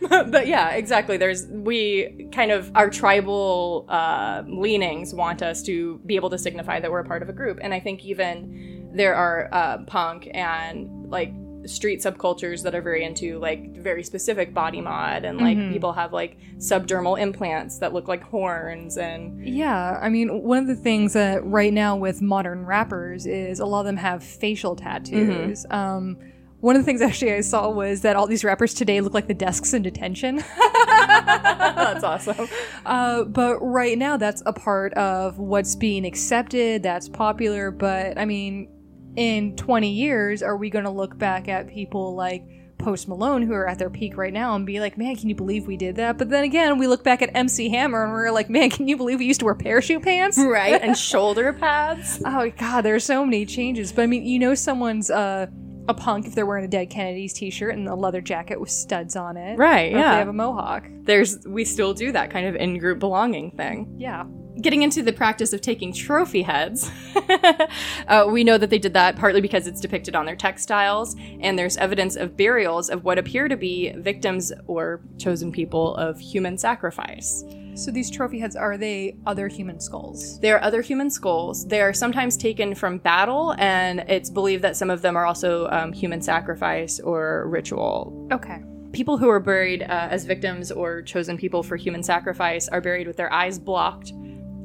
[0.30, 1.16] but yeah, exactly.
[1.16, 6.80] There's we kind of our tribal uh, leanings want us to be able to signify
[6.80, 10.28] that we're a part of a group, and I think even there are uh, punk
[10.32, 11.32] and like
[11.66, 16.12] street subcultures that are very into like very specific body mod and like people have
[16.12, 21.12] like subdermal implants that look like horns and Yeah, I mean, one of the things
[21.14, 25.66] that right now with modern rappers is a lot of them have facial tattoos.
[25.70, 26.18] Um,
[26.60, 29.26] one of the things actually I saw was that all these rappers today look like
[29.26, 30.36] the desks in detention.
[30.86, 32.48] that's awesome
[32.86, 37.70] uh, but right now, that's a part of what's being accepted, that's popular.
[37.70, 38.68] But I mean,
[39.16, 42.42] in 20 years, are we going to look back at people like
[42.78, 45.34] Post Malone who are at their peak right now and be like, man, can you
[45.34, 46.18] believe we did that?
[46.18, 48.96] But then again, we look back at MC Hammer and we're like, man, can you
[48.96, 50.36] believe we used to wear parachute pants?
[50.44, 53.92] right and shoulder pads Oh god, there are so many changes.
[53.92, 55.46] But I mean, you know, someone's uh,
[55.88, 59.16] a punk if they're wearing a Dead Kennedys t-shirt and a leather jacket with studs
[59.16, 60.12] on it, Right, yeah.
[60.12, 60.84] they have a mohawk.
[61.02, 64.24] there's we still do that kind of in-group belonging thing Yeah.
[64.60, 66.90] Getting into the practice of taking trophy heads,
[68.08, 71.58] uh, we know that they did that partly because it's depicted on their textiles, and
[71.58, 76.56] there's evidence of burials of what appear to be victims or chosen people of human
[76.58, 77.44] sacrifice.
[77.76, 80.38] So these trophy heads are they other human skulls?
[80.38, 81.66] They are other human skulls.
[81.66, 85.68] They are sometimes taken from battle, and it's believed that some of them are also
[85.70, 88.62] um, human sacrifice or ritual Okay.
[88.92, 93.08] people who are buried uh, as victims or chosen people for human sacrifice are buried
[93.08, 94.12] with their eyes blocked,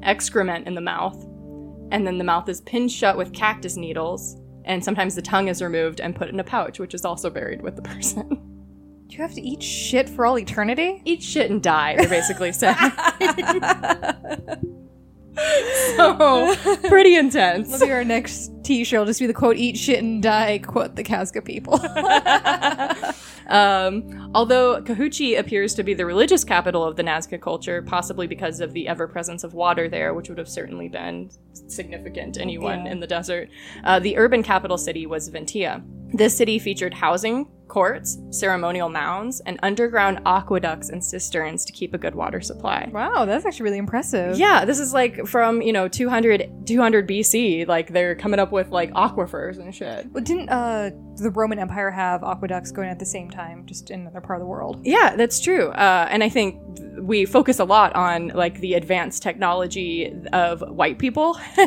[0.04, 1.18] excrement in the mouth,
[1.92, 5.62] and then the mouth is pinned shut with cactus needles, and sometimes the tongue is
[5.62, 8.28] removed and put in a pouch, which is also buried with the person.
[9.08, 11.02] Do you have to eat shit for all eternity?
[11.04, 12.76] Eat shit and die, they're basically saying.
[15.96, 16.56] so,
[16.88, 17.80] pretty intense.
[17.80, 21.04] Maybe our next t-shirt will just be the quote "Eat shit and die." Quote the
[21.04, 21.80] Nazca people.
[23.50, 28.60] Um, although Cahuachi appears to be the religious capital of the Nazca culture, possibly because
[28.60, 32.86] of the ever presence of water there, which would have certainly been significant to anyone
[32.86, 33.50] in the desert,
[33.84, 35.82] uh, the urban capital city was Ventilla.
[36.14, 42.00] This city featured housing, courts, ceremonial mounds, and underground aqueducts and cisterns to keep a
[42.00, 42.90] good water supply.
[42.92, 44.38] wow, that's actually really impressive.
[44.40, 47.68] Yeah, this is like from, you know, 200, 200 BC.
[47.68, 50.08] Like, they're coming up with, like, aquifers and shit.
[50.12, 54.02] Well, didn't uh, the Roman Empire have aqueducts going at the same time, just in
[54.02, 54.82] another part of the world?
[54.84, 55.68] Yeah, that's true.
[55.70, 56.60] Uh, and I think
[57.00, 61.40] we focus a lot on like the advanced technology of white people,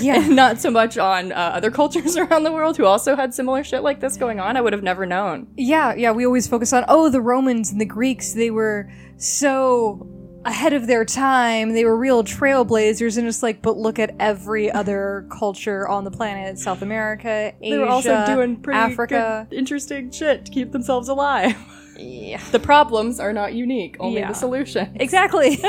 [0.00, 0.14] Yeah.
[0.22, 3.62] and not so much on uh, other cultures around the world who also had similar
[3.64, 4.56] shit like this going on.
[4.56, 5.48] I would have never known.
[5.56, 10.06] Yeah, yeah, we always focus on oh, the Romans and the Greeks, they were so
[10.44, 11.74] ahead of their time.
[11.74, 16.10] They were real trailblazers and just like but look at every other culture on the
[16.10, 19.46] planet, South America, Asia, They were also doing pretty Africa.
[19.50, 21.54] good, interesting shit to keep themselves alive.
[22.02, 22.40] Yeah.
[22.50, 24.28] The problems are not unique, only Yeah.
[24.28, 24.96] the solution.
[24.98, 25.58] Exactly.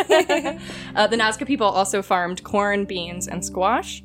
[0.96, 4.02] Uh, the Nazca people also farmed corn, beans, and squash.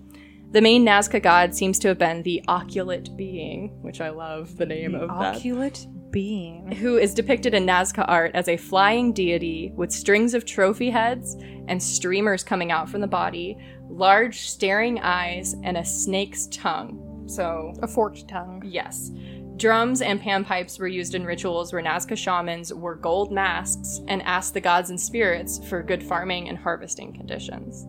[0.52, 4.66] The main Nazca god seems to have been the Oculate Being, which I love the
[4.66, 5.37] name of that.
[5.37, 6.70] Oculate being.
[6.72, 11.37] who is depicted in Nazca art as a flying deity with strings of trophy heads
[11.68, 13.59] and streamers coming out from the body,
[13.90, 17.24] large staring eyes, and a snake's tongue.
[17.28, 18.62] So, A forked tongue.
[18.64, 19.11] yes.
[19.56, 24.52] Drums and panpipes were used in rituals where Nazca shamans wore gold masks and asked
[24.54, 27.87] the gods and spirits for good farming and harvesting conditions.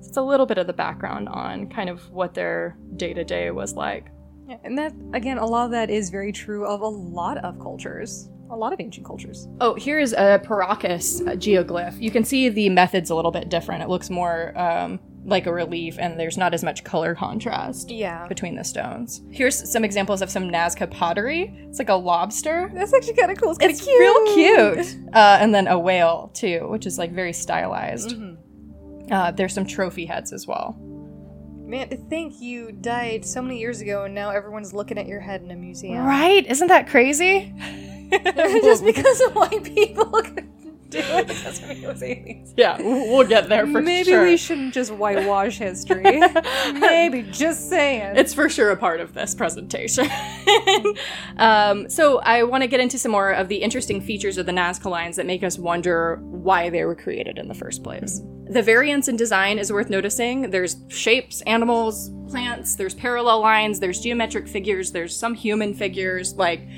[0.00, 3.24] So it's a little bit of the background on kind of what their day to
[3.24, 4.06] day was like.
[4.48, 7.58] Yeah, and that again, a lot of that is very true of a lot of
[7.60, 8.28] cultures.
[8.50, 9.46] A lot of ancient cultures.
[9.60, 12.00] Oh, here is a Paracas geoglyph.
[12.02, 13.80] You can see the method's a little bit different.
[13.84, 18.26] It looks more um, like a relief, and there's not as much color contrast Yeah.
[18.26, 19.20] between the stones.
[19.30, 21.54] Here's some examples of some Nazca pottery.
[21.68, 22.72] It's like a lobster.
[22.74, 23.50] That's actually kind of cool.
[23.50, 24.00] It's kind of It's cute.
[24.00, 24.96] real cute.
[25.14, 28.10] Uh, and then a whale, too, which is like very stylized.
[28.16, 28.34] Mm-hmm.
[29.10, 30.76] Uh, there's some trophy heads as well.
[31.66, 35.20] Man, to think you died so many years ago and now everyone's looking at your
[35.20, 36.04] head in a museum.
[36.04, 36.46] Right?
[36.46, 37.54] Isn't that crazy?
[38.34, 40.20] Just because of white people.
[40.90, 42.54] do Casamigo's aliens.
[42.56, 43.82] Yeah, we'll get there for sure.
[43.82, 44.24] Maybe sure.
[44.24, 46.20] we shouldn't just whitewash history.
[46.72, 48.16] Maybe, just saying.
[48.16, 50.08] It's for sure a part of this presentation.
[51.36, 54.52] um, so I want to get into some more of the interesting features of the
[54.52, 58.20] Nazca lines that make us wonder why they were created in the first place.
[58.50, 60.50] The variance in design is worth noticing.
[60.50, 66.34] There's shapes, animals, plants, there's parallel lines, there's geometric figures, there's some human figures.
[66.34, 66.68] Like,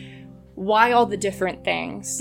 [0.54, 2.20] why all the different things?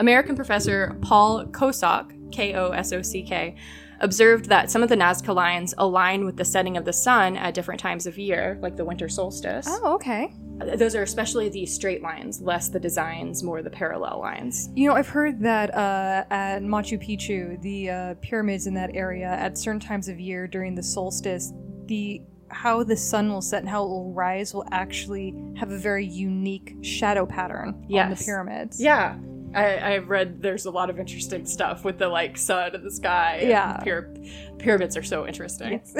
[0.00, 3.56] American professor Paul Kosock, K O S O C K,
[4.00, 7.54] observed that some of the Nazca lines align with the setting of the sun at
[7.54, 9.66] different times of year, like the winter solstice.
[9.68, 10.34] oh, okay.
[10.76, 14.68] Those are especially the straight lines, less the designs, more the parallel lines.
[14.76, 19.26] You know, I've heard that uh, at Machu Picchu, the uh, pyramids in that area,
[19.28, 21.52] at certain times of year during the solstice,
[21.86, 25.78] the how the sun will set and how it will rise will actually have a
[25.78, 28.24] very unique shadow pattern on the Yes.
[28.24, 28.80] pyramids.
[28.80, 29.16] Yeah.
[29.54, 32.90] I, I've read there's a lot of interesting stuff with the like sun and the
[32.90, 33.38] sky.
[33.40, 33.80] and Yeah.
[33.84, 35.80] pyra- pyramids are so interesting.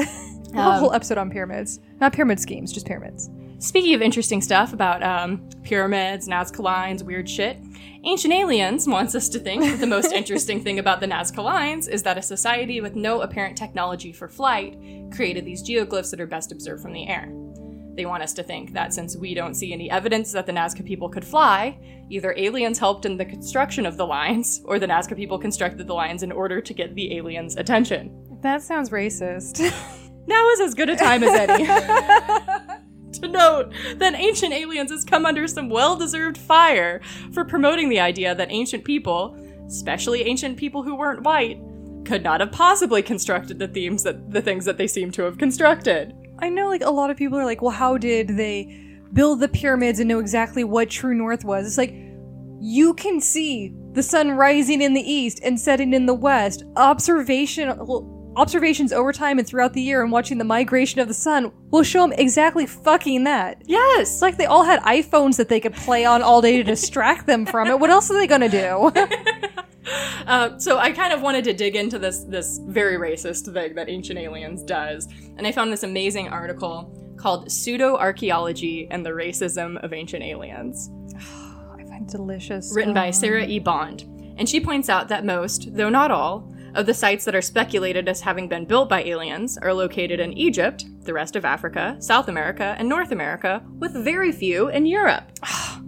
[0.54, 1.80] Have a whole episode on pyramids.
[2.00, 3.28] Not pyramid schemes, just pyramids.
[3.58, 7.56] Speaking of interesting stuff about um, pyramids, Nazca lines, weird shit,
[8.04, 11.88] Ancient Aliens wants us to think that the most interesting thing about the Nazca lines
[11.88, 14.76] is that a society with no apparent technology for flight
[15.14, 17.32] created these geoglyphs that are best observed from the air.
[17.94, 20.84] They want us to think that since we don't see any evidence that the Nazca
[20.84, 21.78] people could fly,
[22.10, 25.94] either aliens helped in the construction of the lines, or the Nazca people constructed the
[25.94, 28.38] lines in order to get the aliens' attention.
[28.42, 29.72] That sounds racist.
[30.26, 31.66] Now is as good a time as any
[33.20, 38.00] to note that Ancient Aliens has come under some well deserved fire for promoting the
[38.00, 39.36] idea that ancient people,
[39.66, 41.60] especially ancient people who weren't white,
[42.04, 45.38] could not have possibly constructed the themes that the things that they seem to have
[45.38, 46.14] constructed.
[46.38, 49.48] I know, like, a lot of people are like, well, how did they build the
[49.48, 51.66] pyramids and know exactly what true north was?
[51.66, 51.94] It's like,
[52.60, 56.64] you can see the sun rising in the east and setting in the west.
[56.76, 57.68] Observation,
[58.36, 61.82] observations over time and throughout the year and watching the migration of the sun will
[61.82, 63.62] show them exactly fucking that.
[63.66, 64.12] Yes.
[64.12, 67.26] It's like they all had iPhones that they could play on all day to distract
[67.26, 67.78] them from it.
[67.78, 68.90] What else are they gonna do?
[70.26, 73.90] Uh, so I kind of wanted to dig into this this very racist thing that
[73.90, 75.06] Ancient Aliens does,
[75.36, 80.90] and I found this amazing article called "Pseudo Archaeology and the Racism of Ancient Aliens."
[81.16, 82.72] I find delicious.
[82.74, 83.58] written by Um, Sarah E.
[83.58, 84.04] Bond.
[84.38, 88.08] And she points out that most, though not all, of the sites that are speculated
[88.08, 92.28] as having been built by aliens are located in Egypt, the rest of Africa, South
[92.28, 95.30] America, and North America, with very few in Europe.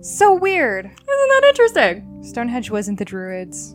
[0.00, 0.86] So weird.
[0.86, 2.22] Isn't that interesting?
[2.22, 3.74] Stonehenge wasn't the Druids.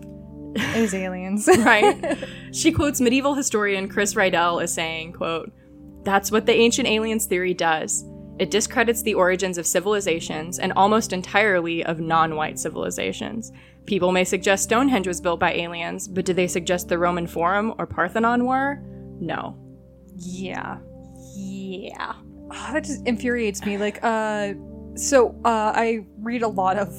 [0.56, 1.50] It was aliens.
[1.60, 2.18] Right?
[2.52, 5.52] she quotes medieval historian Chris Rydell as saying, quote,
[6.04, 8.06] That's what the ancient aliens theory does.
[8.40, 13.52] It discredits the origins of civilizations and almost entirely of non white civilizations.
[13.86, 17.74] People may suggest Stonehenge was built by aliens, but do they suggest the Roman Forum
[17.78, 18.82] or Parthenon were?
[19.20, 19.58] No.
[20.16, 20.80] Yeah.
[21.36, 22.14] Yeah.
[22.52, 23.78] Ah, that just infuriates me.
[23.78, 24.54] Like, uh,
[24.96, 26.94] so, uh, I read a lot of,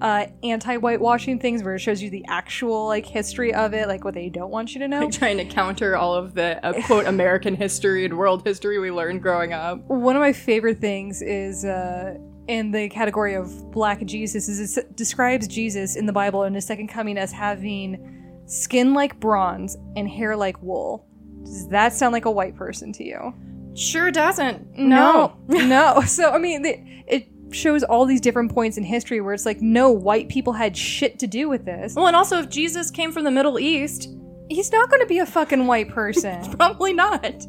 [0.00, 4.14] uh, anti-whitewashing things where it shows you the actual, like, history of it, like what
[4.14, 5.00] they don't want you to know.
[5.00, 8.90] Like trying to counter all of the uh, quote American history and world history we
[8.90, 9.78] learned growing up.
[9.86, 14.94] One of my favorite things is, uh, in the category of black Jesus is it
[14.96, 20.06] describes Jesus in the Bible in his second coming as having skin like bronze and
[20.06, 21.06] hair like wool.
[21.42, 23.34] Does that sound like a white person to you?
[23.74, 24.78] Sure doesn't.
[24.78, 26.02] No, no.
[26.06, 29.60] So I mean, the, it shows all these different points in history where it's like,
[29.60, 31.94] no, white people had shit to do with this.
[31.94, 34.08] Well, and also if Jesus came from the Middle East,
[34.50, 36.50] He's not going to be a fucking white person.
[36.56, 37.46] probably not.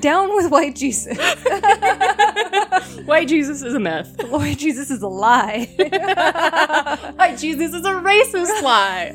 [0.00, 1.16] Down with white Jesus.
[3.06, 4.14] White Jesus is a myth.
[4.28, 5.66] white Jesus is a lie.
[7.16, 9.14] White Jesus is a racist lie.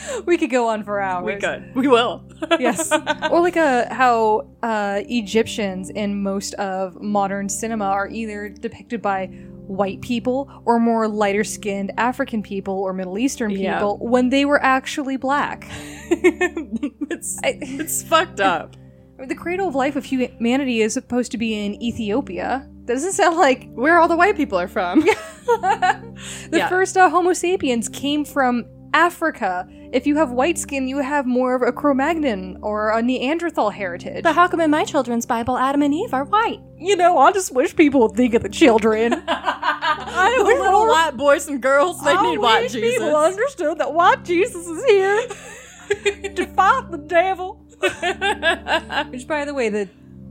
[0.26, 1.26] we could go on for hours.
[1.26, 1.74] We could.
[1.74, 2.24] We will.
[2.58, 2.90] yes.
[3.30, 9.26] Or like uh, how uh, Egyptians in most of modern cinema are either depicted by
[9.66, 14.08] white people or more lighter skinned African people or Middle Eastern people Yeah.
[14.08, 15.66] when they were actually black.
[16.10, 18.76] it's, I- it's fucked up.
[19.18, 22.68] the cradle of life of humanity is supposed to be in Ethiopia.
[22.84, 25.00] That doesn't sound like Where all the white people are from.
[25.00, 26.68] the Yeah.
[26.68, 28.64] first uh, Homo sapiens came from
[28.94, 29.66] Africa.
[29.92, 34.22] If you have white skin, you have more of a Cro-Magnon or a Neanderthal heritage.
[34.22, 36.60] but how come in my children's Bible, Adam and Eve are white?
[36.78, 39.14] you know, I just wish people would think of the children.
[39.28, 42.98] I wish little white boys and girls, they I need white wish Jesus.
[42.98, 45.26] People understood that white Jesus is here
[46.34, 47.62] to fight the devil.
[49.10, 49.88] Which, by the way, the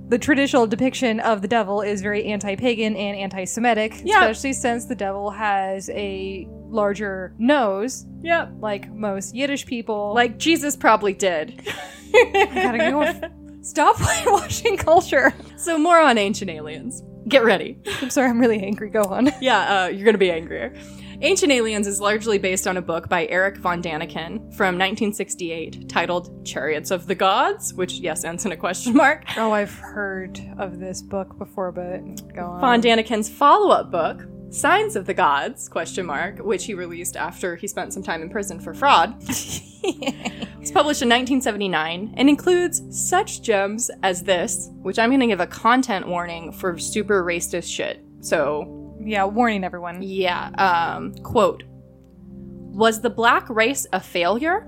[0.07, 4.19] the traditional depiction of the devil is very anti-pagan and anti-Semitic, Yeah.
[4.21, 8.05] especially since the devil has a larger nose.
[8.21, 10.13] Yep, like most Yiddish people.
[10.13, 11.61] Like Jesus probably did.
[12.33, 13.29] gotta go.
[13.61, 15.33] Stop whitewashing culture.
[15.57, 17.03] so more on ancient aliens.
[17.27, 17.79] Get ready.
[18.01, 18.89] I'm sorry, I'm really angry.
[18.89, 19.31] Go on.
[19.41, 20.75] yeah, uh, you're gonna be angrier.
[21.21, 26.45] Ancient Aliens is largely based on a book by Eric von Daniken from 1968 titled
[26.45, 29.23] Chariots of the Gods, which, yes, ends in a question mark.
[29.37, 32.59] Oh, I've heard of this book before, but go on.
[32.59, 37.67] Von Daniken's follow-up book, Signs of the Gods, question mark, which he released after he
[37.67, 39.21] spent some time in prison for fraud.
[40.65, 45.39] It's published in 1979 and includes such gems as this, which I'm going to give
[45.39, 48.03] a content warning for super racist shit.
[48.21, 50.01] So yeah, warning everyone.
[50.01, 50.47] Yeah.
[50.57, 54.67] Um, quote Was the black race a failure?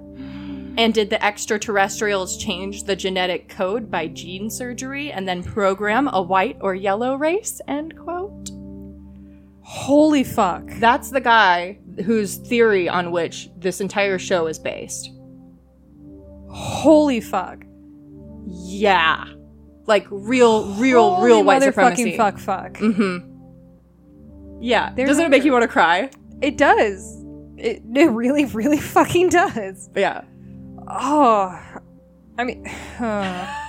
[0.78, 6.22] And did the extraterrestrials change the genetic code by gene surgery and then program a
[6.22, 7.60] white or yellow race?
[7.68, 8.52] End quote.
[9.70, 10.63] Holy fuck.
[10.80, 15.11] That's the guy whose theory on which this entire show is based.
[16.49, 17.65] Holy fuck.
[18.45, 19.26] Yeah.
[19.86, 22.15] Like real, real, Holy real white supremacy.
[22.15, 22.76] fuck fuck.
[22.76, 24.61] Mm-hmm.
[24.61, 24.93] Yeah.
[24.95, 26.11] There's Doesn't it make you want to cry?
[26.41, 27.26] It does.
[27.57, 29.89] It, it really, really fucking does.
[29.93, 30.22] Yeah.
[30.88, 31.61] Oh.
[32.38, 32.65] I mean,
[32.99, 33.66] uh,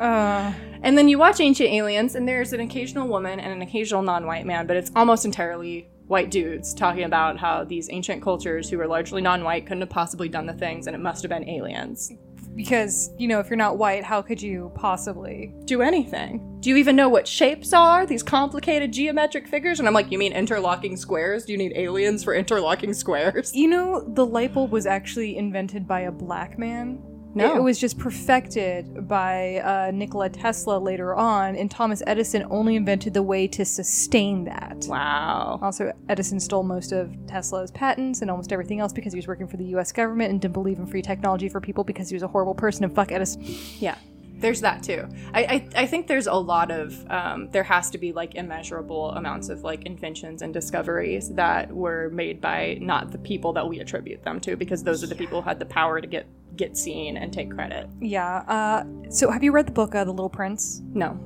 [0.00, 4.02] uh, And then you watch Ancient Aliens, and there's an occasional woman and an occasional
[4.02, 8.68] non white man, but it's almost entirely white dudes talking about how these ancient cultures
[8.68, 11.30] who were largely non white couldn't have possibly done the things, and it must have
[11.30, 12.12] been aliens.
[12.54, 15.52] because, you know, if you're not white, how could you possibly?
[15.64, 16.58] Do anything.
[16.60, 18.06] Do you even know what shapes are?
[18.06, 19.80] These complicated geometric figures?
[19.80, 21.44] And I'm like, you mean interlocking squares?
[21.44, 23.54] Do you need aliens for interlocking squares?
[23.54, 27.02] You know, the light bulb was actually invented by a black man.
[27.34, 27.56] No.
[27.56, 33.14] It was just perfected by uh, Nikola Tesla later on, and Thomas Edison only invented
[33.14, 34.86] the way to sustain that.
[34.88, 35.58] Wow.
[35.60, 39.48] Also, Edison stole most of Tesla's patents and almost everything else because he was working
[39.48, 42.22] for the US government and didn't believe in free technology for people because he was
[42.22, 43.42] a horrible person and fuck Edison.
[43.78, 43.96] Yeah.
[44.36, 45.08] There's that too.
[45.32, 49.12] I, I, I think there's a lot of um, there has to be like immeasurable
[49.12, 53.80] amounts of like inventions and discoveries that were made by not the people that we
[53.80, 56.26] attribute them to because those are the people who had the power to get
[56.56, 57.88] get seen and take credit.
[58.00, 58.36] Yeah.
[58.48, 60.82] Uh, so, have you read the book uh, The Little Prince?
[60.92, 61.18] No,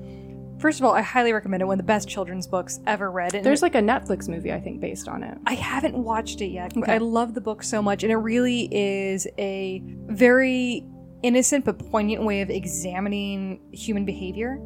[0.58, 1.66] First of all, I highly recommend it.
[1.66, 3.34] One of the best children's books ever read.
[3.34, 5.38] And there's like a Netflix movie I think based on it.
[5.46, 6.92] I haven't watched it yet, Okay.
[6.94, 10.84] I love the book so much, and it really is a very
[11.22, 14.58] innocent but poignant way of examining human behavior.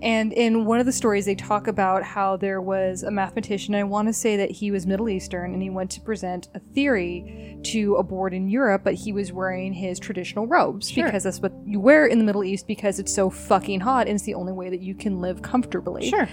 [0.00, 3.74] And in one of the stories, they talk about how there was a mathematician.
[3.74, 6.60] I want to say that he was Middle Eastern, and he went to present a
[6.60, 11.04] theory to a board in Europe, but he was wearing his traditional robes Sure.
[11.04, 14.14] because that's what you wear in the Middle East because it's so fucking hot, and
[14.14, 16.08] it's the only way that you can live comfortably.
[16.08, 16.28] Sure.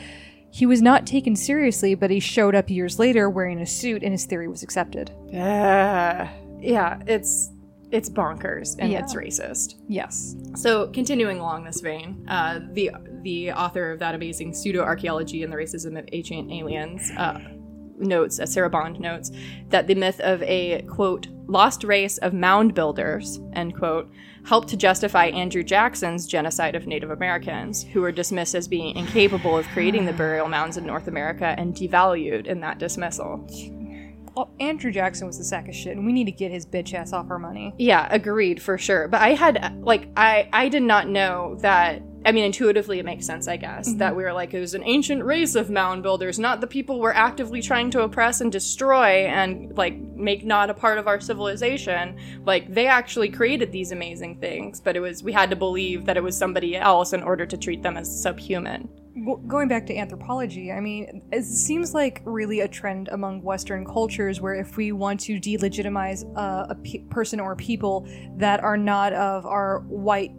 [0.52, 4.12] He was not taken seriously, but he showed up years later wearing a suit, and
[4.12, 5.10] his theory was accepted.
[5.34, 6.28] Uh,
[6.62, 7.52] yeah, it's
[7.92, 9.00] it's bonkers and Yeah.
[9.00, 9.76] it's racist.
[9.88, 10.36] Yes.
[10.56, 12.92] So, continuing along this vein, uh, the
[13.26, 17.40] the author of that amazing pseudo archaeology and the racism of ancient aliens uh,
[17.98, 19.32] notes, uh, Sarah Bond notes,
[19.70, 24.10] that the myth of a quote lost race of mound builders end quote
[24.46, 29.58] helped to justify Andrew Jackson's genocide of Native Americans, who were dismissed as being incapable
[29.58, 33.44] of creating the burial mounds in North America and devalued in that dismissal.
[34.38, 36.94] Well, Andrew Jackson was a sack of shit, and we need to get his bitch
[36.94, 37.74] ass off our money.
[37.80, 39.08] Yeah, agreed for sure.
[39.08, 42.04] But I had like I I did not know that.
[42.26, 44.84] I mean, intuitively, it makes sense, I guess, that we were like it was an
[44.84, 49.28] ancient race of mound builders, not the people we're actively trying to oppress and destroy
[49.28, 52.18] and like make not a part of our civilization.
[52.44, 56.18] Like they actually created these amazing things, but it was we had to believe that
[56.18, 58.90] it was somebody else in order to treat them as subhuman.
[59.48, 64.42] Going back to anthropology, I mean, it seems like really a trend among Western cultures
[64.42, 68.06] where if we want to delegitimize uh, a pe- person or people
[68.38, 70.32] that are not of our white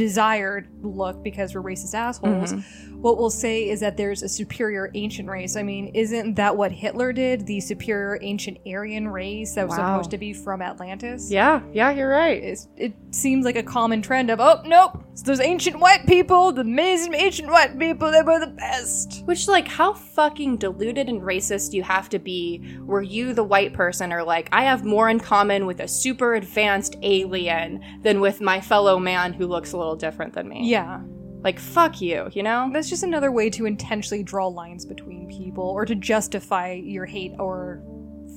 [0.00, 2.89] desired look because we're racist assholes, mm-hmm.
[3.00, 5.56] What we'll say is that there's a superior ancient race.
[5.56, 7.46] I mean, isn't that what Hitler did?
[7.46, 9.94] The superior ancient Aryan race that was Wow.
[9.94, 11.30] supposed to be from Atlantis?
[11.30, 12.42] Yeah, yeah, you're right.
[12.42, 16.52] It's, it seems like a common trend of, oh, nope, it's those ancient white people,
[16.52, 19.22] the amazing ancient white people, they were the best.
[19.24, 23.72] Which, like, how fucking deluded and racist you have to be where you, the white
[23.72, 28.40] person, are like, I have more in common with a super advanced alien than with
[28.40, 30.68] my fellow man who looks a little different than me?
[30.68, 31.00] Yeah.
[31.42, 32.68] Like, fuck you, you know?
[32.72, 37.32] That's just another way to intentionally draw lines between people or to justify your hate
[37.38, 37.82] or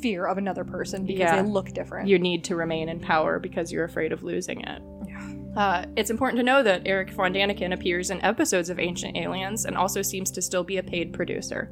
[0.02, 1.42] fear of another person because Yeah.
[1.42, 2.08] they look different.
[2.10, 4.82] You need to remain in power because you're afraid of losing it.
[5.56, 9.66] Uh, it's important to know that Eric von Daniken appears in episodes of Ancient Aliens
[9.66, 11.72] and also seems to still be a paid producer.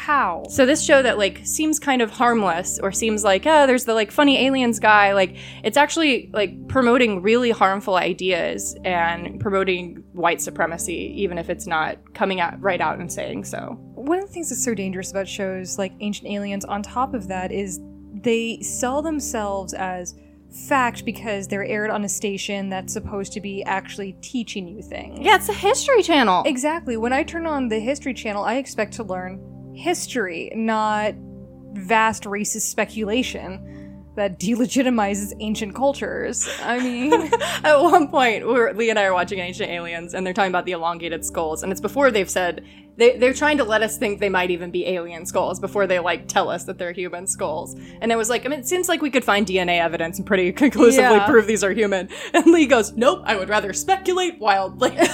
[0.00, 0.44] How?
[0.48, 3.92] So this show that like seems kind of harmless or seems like oh there's the
[3.92, 10.40] like funny aliens guy like it's actually like promoting really harmful ideas and promoting white
[10.40, 13.76] supremacy even if it's not coming out right out and saying so.
[13.94, 17.28] One of the things that's so dangerous about shows like Ancient Aliens, on top of
[17.28, 17.78] that, is
[18.14, 20.14] they sell themselves as
[20.66, 25.18] fact because they're aired on a station that's supposed to be actually teaching you things.
[25.20, 26.42] Yeah, it's a history channel.
[26.46, 26.96] Exactly.
[26.96, 31.14] When I turn on the History Channel, I expect to learn history, not
[31.72, 33.66] vast racist speculation
[34.16, 36.48] that delegitimizes ancient cultures.
[36.62, 37.12] I mean,
[37.64, 40.66] At one point, we're, Lee and I are watching Ancient Aliens, and they're talking about
[40.66, 42.64] the elongated skulls, and it's before they've said
[42.96, 46.00] they they're trying to let us think they might even be alien skulls before they
[46.00, 47.74] like tell us that they're human skulls.
[48.02, 50.26] And it was like, I mean, it seems like we could find DNA evidence and
[50.26, 51.26] pretty conclusively Yeah.
[51.26, 52.08] prove these are human.
[52.34, 54.98] And Lee goes, Nope, I would rather speculate wildly.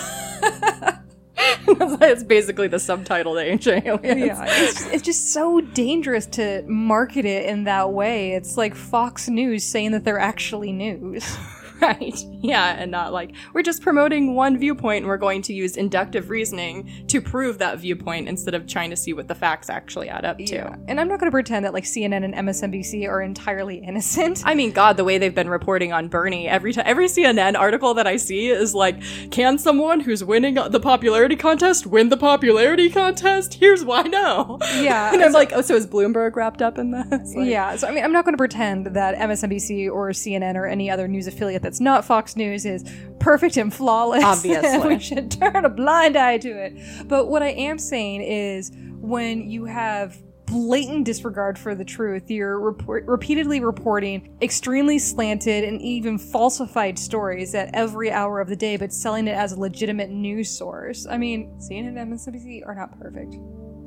[1.98, 4.20] That's basically the subtitle to Ancient Aliens.
[4.20, 8.32] yeah, it's, it's just so dangerous to market it in that way.
[8.32, 11.36] It's like Fox News saying that they're actually news.
[11.80, 12.16] Right.
[12.40, 16.30] Yeah, and not like we're just promoting one viewpoint and we're going to use inductive
[16.30, 20.24] reasoning to prove that viewpoint instead of trying to see what the facts actually add
[20.24, 20.76] up to.
[20.88, 24.42] And I'm not going to pretend that like CNN and MSNBC are entirely innocent.
[24.44, 27.92] I mean, God, the way they've been reporting on Bernie every time, every CNN article
[27.94, 29.00] that I see is like,
[29.30, 34.58] "Can someone who's winning the popularity contest win the popularity contest?" Here's why no.
[34.76, 37.34] Yeah, and I'm like, oh, so is Bloomberg wrapped up in this?
[37.36, 40.66] Like- yeah, so I mean, I'm not going to pretend that MSNBC or CNN or
[40.66, 42.84] any other news affiliate that's not Fox News is
[43.18, 44.22] perfect and flawless.
[44.24, 44.86] Obviously.
[44.86, 47.08] we should turn a blind eye to it.
[47.08, 52.60] But what I am saying is when you have blatant disregard for the truth, you're
[52.60, 58.76] report- repeatedly reporting extremely slanted and even falsified stories at every hour of the day,
[58.76, 61.04] but selling it as a legitimate news source.
[61.10, 63.34] I mean, CNN and MSNBC are not perfect.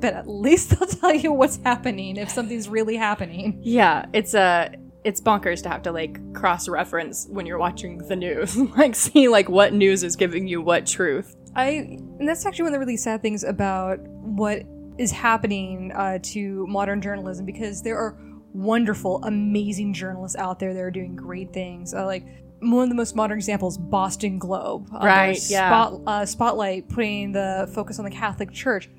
[0.00, 3.58] But at least they'll tell you what's happening if something's really happening.
[3.62, 4.74] Yeah, it's a
[5.04, 9.28] it's bonkers to have to like cross reference when you're watching the news, like see
[9.28, 11.36] like what news is giving you what truth.
[11.56, 14.62] I and that's actually one of the really sad things about what
[14.98, 18.16] is happening uh, to modern journalism because there are
[18.52, 21.94] wonderful, amazing journalists out there that are doing great things.
[21.94, 22.26] Uh, like
[22.60, 25.68] one of the most modern examples, Boston Globe, uh, Right, yeah.
[25.68, 28.90] Spot, uh, spotlight putting the focus on the Catholic Church.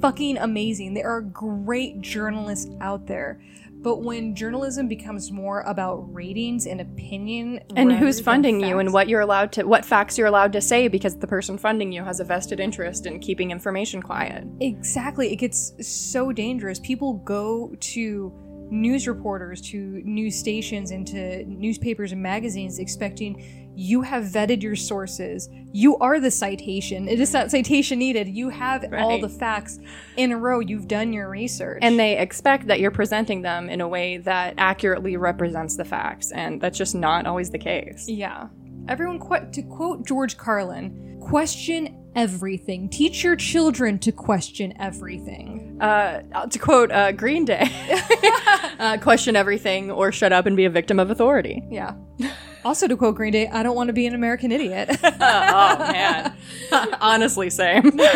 [0.00, 0.94] Fucking amazing.
[0.94, 3.40] There are great journalists out there.
[3.80, 9.08] But when journalism becomes more about ratings and opinion, And who's funding you and what
[9.08, 12.18] you're allowed to what facts you're allowed to say because the person funding you has
[12.18, 14.46] a vested interest in keeping information quiet.
[14.60, 15.32] Exactly.
[15.32, 16.80] It gets so dangerous.
[16.80, 18.32] People go to
[18.70, 24.74] news reporters, to news stations, and to newspapers and magazines expecting you have vetted your
[24.74, 25.48] sources.
[25.72, 27.08] You are the citation.
[27.08, 28.26] It is that citation needed.
[28.26, 29.78] You have all the facts
[30.16, 30.58] in a row.
[30.58, 31.78] You've done your research.
[31.82, 36.32] And they expect that you're presenting them in a way that accurately represents the facts,
[36.32, 38.08] and that's just not always the case.
[38.08, 38.48] yeah.
[38.88, 42.88] Everyone, qu- to quote George Carlin, question everything.
[42.88, 45.78] Teach your children to question everything.
[45.80, 47.70] Uh, to quote uh, Green Day,
[48.80, 51.62] uh, question everything or shut up and be a victim of authority.
[51.70, 51.94] Yeah.
[52.64, 54.88] Also, to quote Green Day, I don't want to be an American idiot.
[55.02, 56.36] oh man,
[57.00, 57.98] honestly, same.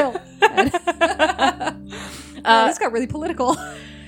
[2.45, 3.57] Uh, this got really political.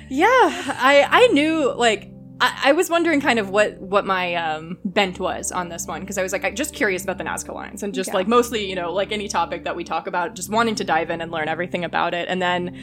[0.09, 2.11] Yeah, I I knew like
[2.41, 6.01] I, I was wondering kind of what what my um, bent was on this one
[6.01, 8.14] because I was like I just curious about the Nazca lines and just Yeah.
[8.14, 11.11] like mostly you know like any topic that we talk about just wanting to dive
[11.11, 12.76] in and learn everything about it and then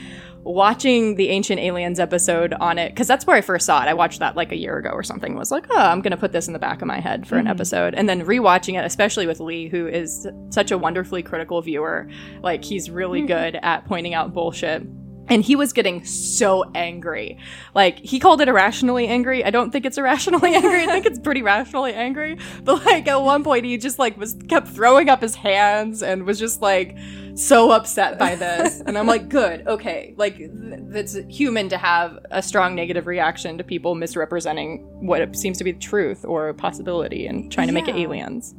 [0.43, 3.87] watching the Ancient Aliens episode on it because that's where I first saw it.
[3.87, 5.35] I watched that like a year ago or something.
[5.35, 7.47] Was like oh I'm gonna put this in the back of my head for an
[7.47, 12.07] episode and then rewatching it especially with Lee who is such a wonderfully critical viewer.
[12.41, 14.83] Like he's really good at pointing out bullshit.
[15.27, 17.37] And he was getting so angry.
[17.73, 19.45] Like, he called it irrationally angry.
[19.45, 20.83] I don't think it's irrationally angry.
[20.83, 22.37] I think it's pretty rationally angry.
[22.63, 26.23] But, like, at one point, he just, like, was kept throwing up his hands and
[26.25, 26.97] was just, like,
[27.35, 28.81] so upset by this.
[28.81, 30.13] and I'm like, good, okay.
[30.17, 30.49] Like, th-
[30.91, 35.71] it's human to have a strong negative reaction to people misrepresenting what seems to be
[35.71, 38.53] the truth or a possibility and trying to make it aliens.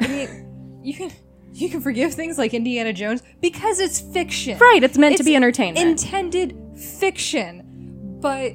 [0.00, 1.12] I mean, you can
[1.52, 4.58] you can forgive things like Indiana Jones because it's fiction.
[4.58, 5.86] Right, it's meant to be entertainment.
[5.86, 6.56] Intended
[6.98, 8.52] fiction, but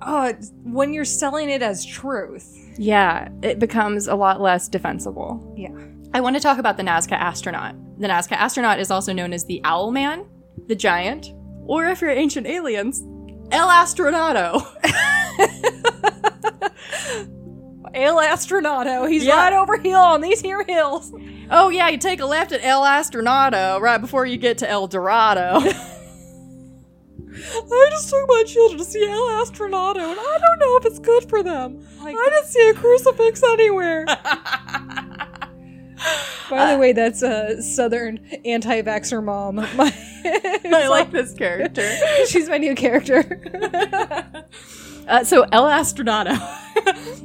[0.00, 0.32] uh,
[0.64, 5.54] when you're selling it as truth, Yeah, it becomes a lot less defensible.
[5.56, 5.70] yeah.
[6.14, 7.74] I want to talk about the Nazca astronaut.
[8.00, 10.24] The Nazca astronaut is also known as the Owl Man,
[10.68, 11.34] the Giant,
[11.66, 13.02] or if you're ancient aliens,
[13.52, 14.64] El Astronato.
[17.94, 19.36] El Astronato, he's Yeah.
[19.36, 21.12] right over here on these here hills.
[21.50, 24.86] oh yeah, you take a left at El Astronato right before you get to El
[24.88, 25.60] Dorado.
[27.40, 30.98] I just took my children to see El Astronato, and I don't know if it's
[30.98, 31.86] good for them.
[32.02, 34.04] I didn't see a crucifix anywhere.
[36.50, 39.56] By the way, that's a southern anti-vaxxer mom.
[39.76, 39.92] My,
[40.64, 41.88] I like this character.
[42.28, 43.24] She's my new character.
[45.06, 46.38] Uh, so El Astronato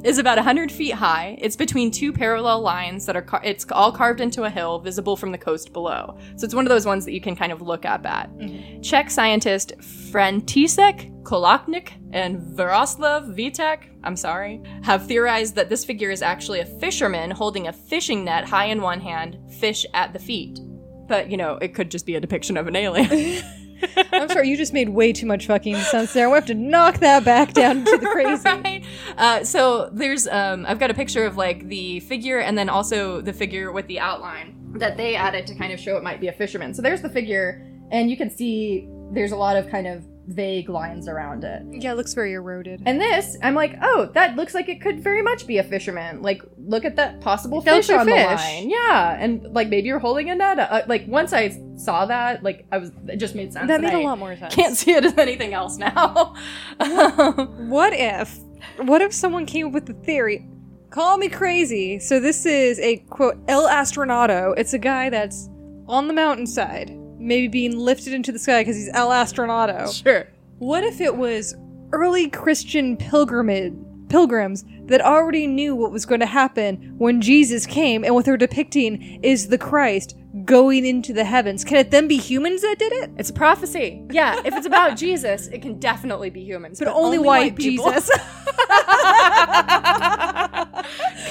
[0.04, 1.36] is about 100 feet high.
[1.40, 5.16] It's between two parallel lines that are car- it's all carved into a hill visible
[5.16, 6.18] from the coast below.
[6.36, 8.30] So it's one of those ones that you can kind of look up at.
[8.36, 8.82] Mm-hmm.
[8.82, 16.20] Czech scientist František Kolaknik and Varoslav Vitek, I'm sorry, have theorized that this figure is
[16.20, 20.60] actually a fisherman holding a fishing net high in one hand, fish at the feet.
[21.08, 23.42] But, you know, it could just be a depiction of an alien.
[24.12, 26.28] I'm sorry, you just made way too much fucking sense there.
[26.28, 28.44] We have to knock that back down to the crazy.
[28.44, 28.84] right?
[29.16, 33.20] Uh, so there's um, I've got a picture of like the figure and then also
[33.20, 36.28] the figure with the outline that they added to kind of show it might be
[36.28, 36.74] a fisherman.
[36.74, 40.68] So there's the figure, and you can see there's a lot of kind of vague
[40.68, 41.62] lines around it.
[41.70, 42.82] Yeah, it looks very eroded.
[42.86, 46.22] And this, I'm like, oh, that looks like it could very much be a fisherman.
[46.22, 48.70] Like, look at that possible Those fish on the line.
[48.70, 50.58] Yeah, and like maybe you're holding a net.
[50.58, 53.68] Uh, like once I saw that, like I was, it just made sense.
[53.68, 54.54] that made a lot more sense.
[54.54, 56.34] Can't see it as anything else now.
[57.74, 58.38] What if?
[58.78, 60.46] What if someone came up with the theory?
[60.90, 61.98] Call me crazy.
[61.98, 64.54] So this is a quote El Astronauto.
[64.56, 65.48] It's a guy that's
[65.88, 66.90] on the mountainside,
[67.24, 70.02] maybe being lifted into the sky because he's El Astronauto.
[70.04, 70.28] sure.
[70.58, 71.56] What if it was
[71.92, 73.74] early Christian pilgrimage
[74.08, 78.36] pilgrims that already knew what was going to happen when Jesus came, and what they're
[78.36, 80.14] depicting is the Christ
[80.44, 81.64] going into the heavens?
[81.64, 83.10] Can it then be humans that did it?
[83.16, 84.04] It's a prophecy.
[84.10, 87.90] Yeah, if it's about Jesus, it can definitely be humans, But, only, white, people.
[87.90, 88.10] Jesus.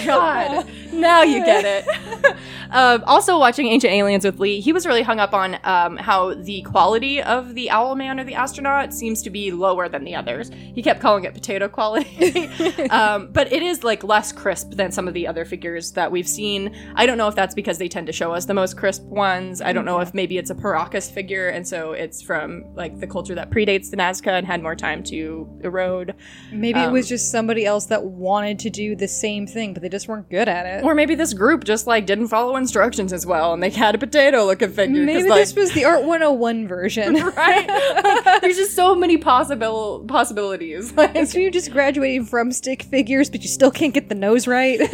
[0.05, 2.35] God, now you get it.
[2.71, 6.33] um, also, watching Ancient Aliens with Lee, he was really hung up on um, how
[6.33, 10.15] the quality of the owl man or the astronaut seems to be lower than the
[10.15, 10.51] others.
[10.73, 12.47] He kept calling it potato quality,
[12.89, 16.27] um, but it is like less crisp than some of the other figures that we've
[16.27, 16.75] seen.
[16.95, 19.61] I don't know if that's because they tend to show us the most crisp ones.
[19.61, 23.07] I don't know if maybe it's a Paracas figure, and so it's from like the
[23.07, 26.15] culture that predates the Nazca and had more time to erode.
[26.51, 29.89] Maybe it was just somebody else that wanted to do the same thing, but they
[29.89, 30.82] just weren't good at it.
[30.83, 33.97] Or maybe this group just like didn't follow instructions as well, and they had a
[33.97, 35.03] potato looking figure.
[35.03, 37.13] Maybe like, this was the Art 101 version.
[37.37, 37.67] right.
[37.67, 40.91] Like, there's just so many possible possibilities.
[40.93, 44.45] Like, so you're just graduating from stick figures, but you still can't get the nose
[44.45, 44.79] right.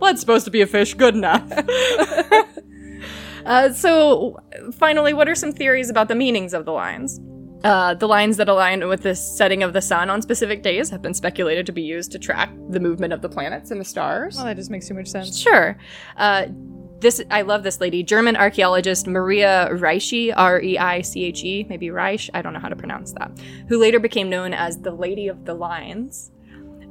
[0.00, 0.94] well, it's supposed to be a fish.
[0.94, 1.42] Good enough.
[3.44, 4.38] uh, so,
[4.72, 7.20] finally, what are some theories about the meanings of the lines?
[7.64, 11.00] Uh, the lines that align with the setting of the sun on specific days have
[11.00, 14.36] been speculated to be used to track the movement of the planets and the stars.
[14.36, 15.38] well, that just makes too much sense.
[15.38, 15.78] Sure.
[16.16, 16.46] Uh,
[16.98, 21.66] this I love this lady, German archaeologist Maria Reiche, R E I C H E,
[21.68, 23.32] maybe Reich, I don't know how to pronounce that,
[23.68, 26.31] who later became known as the Lady of the Lines.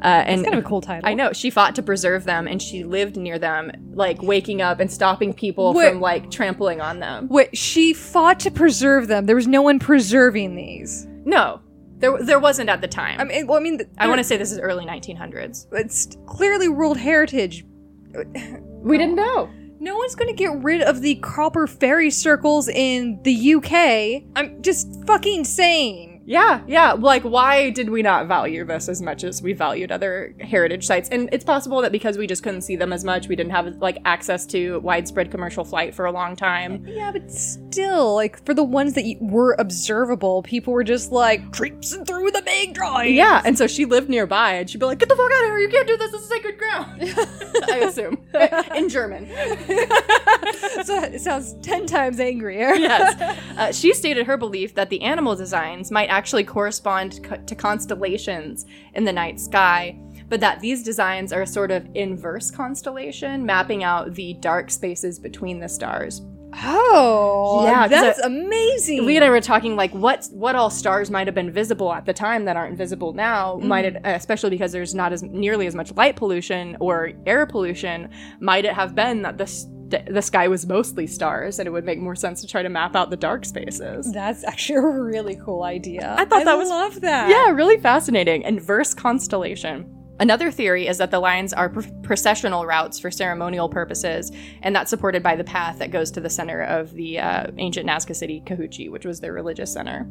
[0.01, 1.07] Uh, and It's kind of a cool title.
[1.07, 4.79] I know she fought to preserve them, and she lived near them, like waking up
[4.79, 5.91] and stopping people Wait.
[5.91, 7.27] from like trampling on them.
[7.29, 9.27] Wait, she fought to preserve them.
[9.27, 11.05] There was no one preserving these.
[11.23, 11.61] No,
[11.97, 13.21] there there wasn't at the time.
[13.21, 15.67] I mean, well, I mean, I want to say this is early 1900s.
[15.71, 17.65] It's clearly World Heritage.
[18.81, 19.47] We didn't know.
[19.79, 24.23] No one's going to get rid of the copper fairy circles in the UK.
[24.35, 26.10] I'm just fucking saying.
[26.31, 26.93] Yeah, yeah.
[26.93, 31.09] Like, why did we not value this as much as we valued other heritage sites?
[31.09, 33.67] And it's possible that because we just couldn't see them as much, we didn't have
[33.81, 36.85] like access to widespread commercial flight for a long time.
[36.87, 42.05] Yeah, but still, like for the ones that were observable, people were just like traipsing
[42.05, 43.11] through the big drawings.
[43.11, 45.49] Yeah, and so she lived nearby, and she'd be like, "Get the fuck out of
[45.49, 45.59] here!
[45.59, 46.11] You can't do this.
[46.11, 47.01] This is sacred ground."
[47.69, 48.25] I assume
[48.75, 49.27] in German.
[50.85, 52.73] so it sounds ten times angrier.
[52.73, 53.37] yes.
[53.57, 58.65] Uh, she stated her belief that the animal designs might actually correspond co- to constellations
[58.93, 59.97] in the night sky,
[60.29, 65.19] but that these designs are a sort of inverse constellation, mapping out the dark spaces
[65.19, 66.21] between the stars.
[66.63, 69.05] Oh, yeah, that's I- amazing.
[69.05, 72.05] We and I were talking like what what all stars might have been visible at
[72.05, 73.55] the time that aren't visible now.
[73.55, 73.63] Mm.
[73.63, 78.09] Might it, especially because there's not as nearly as much light pollution or air pollution.
[78.39, 79.45] Might it have been that the
[79.91, 82.69] st- the sky was mostly stars, and it would make more sense to try to
[82.69, 84.11] map out the dark spaces?
[84.11, 86.15] That's actually a really cool idea.
[86.17, 87.29] I thought that was- love that.
[87.29, 88.43] Yeah, really fascinating.
[88.43, 89.97] Inverse constellation.
[90.21, 94.91] Another theory is that the lines are pr- processional routes for ceremonial purposes, and that's
[94.91, 98.43] supported by the path that goes to the center of the uh, ancient Nazca city,
[98.45, 100.07] Cahuachi, which was their religious center.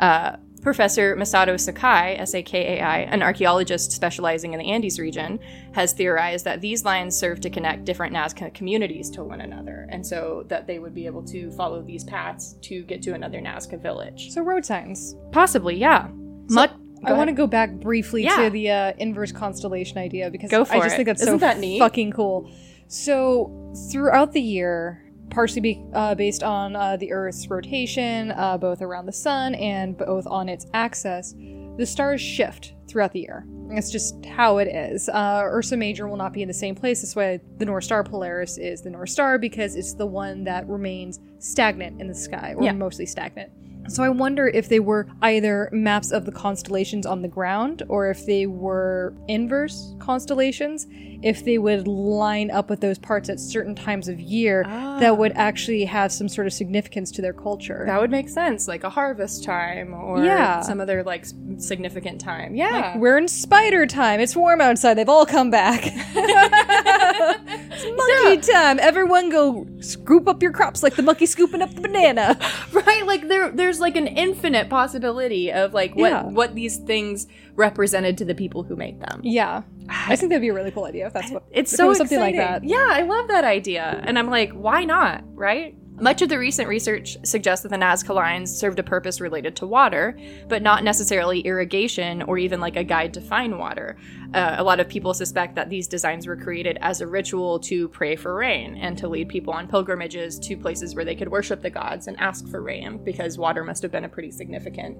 [0.00, 4.98] Uh, Professor Masato Sakai, S A K A I, an archaeologist specializing in the Andes
[4.98, 5.38] region,
[5.74, 10.06] has theorized that these lines serve to connect different Nazca communities to one another, and
[10.06, 13.78] so that they would be able to follow these paths to get to another Nazca
[13.78, 14.30] village.
[14.30, 15.14] So road signs.
[15.30, 16.08] Possibly, yeah.
[16.48, 18.44] Mut- I want to go back briefly Yeah.
[18.44, 20.96] to the uh, inverse constellation idea because I just it.
[20.96, 21.78] think that's Isn't so that neat?
[21.78, 22.50] fucking cool.
[22.88, 28.82] So throughout the year, partially be, uh, based on uh, the Earth's rotation, uh, both
[28.82, 31.34] around the sun and both on its axis,
[31.78, 33.46] the stars shift throughout the year.
[33.70, 35.08] It's just how it is.
[35.08, 37.00] Uh, Ursa Major will not be in the same place.
[37.00, 40.68] That's why the North Star Polaris is the North Star because it's the one that
[40.68, 42.72] remains stagnant in the sky, or Yeah.
[42.72, 43.50] mostly stagnant.
[43.88, 48.10] So I wonder if they were either maps of the constellations on the ground or
[48.10, 50.86] if they were inverse constellations,
[51.22, 55.32] if they would line up with those parts at certain times of year that would
[55.32, 55.40] ah.
[55.40, 57.84] actually have some sort of significance to their culture.
[57.86, 60.60] That would make sense, like a harvest time or Yeah.
[60.60, 61.26] some other like
[61.58, 62.54] significant time.
[62.54, 62.96] Yeah.
[62.96, 64.20] We're in spider time.
[64.20, 64.94] It's warm outside.
[64.94, 65.82] They've all come back.
[65.86, 68.78] it's monkey time.
[68.80, 72.38] Everyone go scoop up your crops like the monkey scooping up the banana.
[72.72, 76.24] right, like there there's like an infinite possibility of like what Yeah.
[76.24, 79.20] what these things represented to the people who made them.
[79.22, 79.62] Yeah.
[79.88, 82.38] I think that'd be a really cool idea if that's what It's so something exciting.
[82.40, 82.64] like that.
[82.64, 84.00] Yeah, I love that idea.
[84.04, 85.76] And I'm like, why not, right?
[86.00, 89.66] Much of the recent research suggests that the Nazca lines served a purpose related to
[89.66, 90.18] water,
[90.48, 93.96] but not necessarily irrigation or even like a guide to find water.
[94.34, 97.88] Uh, a lot of people suspect that these designs were created as a ritual to
[97.88, 101.60] pray for rain and to lead people on pilgrimages to places where they could worship
[101.60, 104.96] the gods and ask for rain, because water must have been a pretty significant.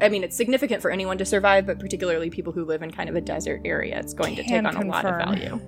[0.00, 3.08] I mean, it's significant for anyone to survive, but particularly people who live in kind
[3.08, 5.60] of a desert area, it's going to take on a lot of value.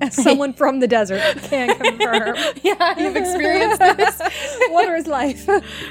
[0.00, 2.36] As someone from the desert can confirm.
[2.62, 4.20] yeah, you've experienced this.
[4.70, 5.48] Water is life.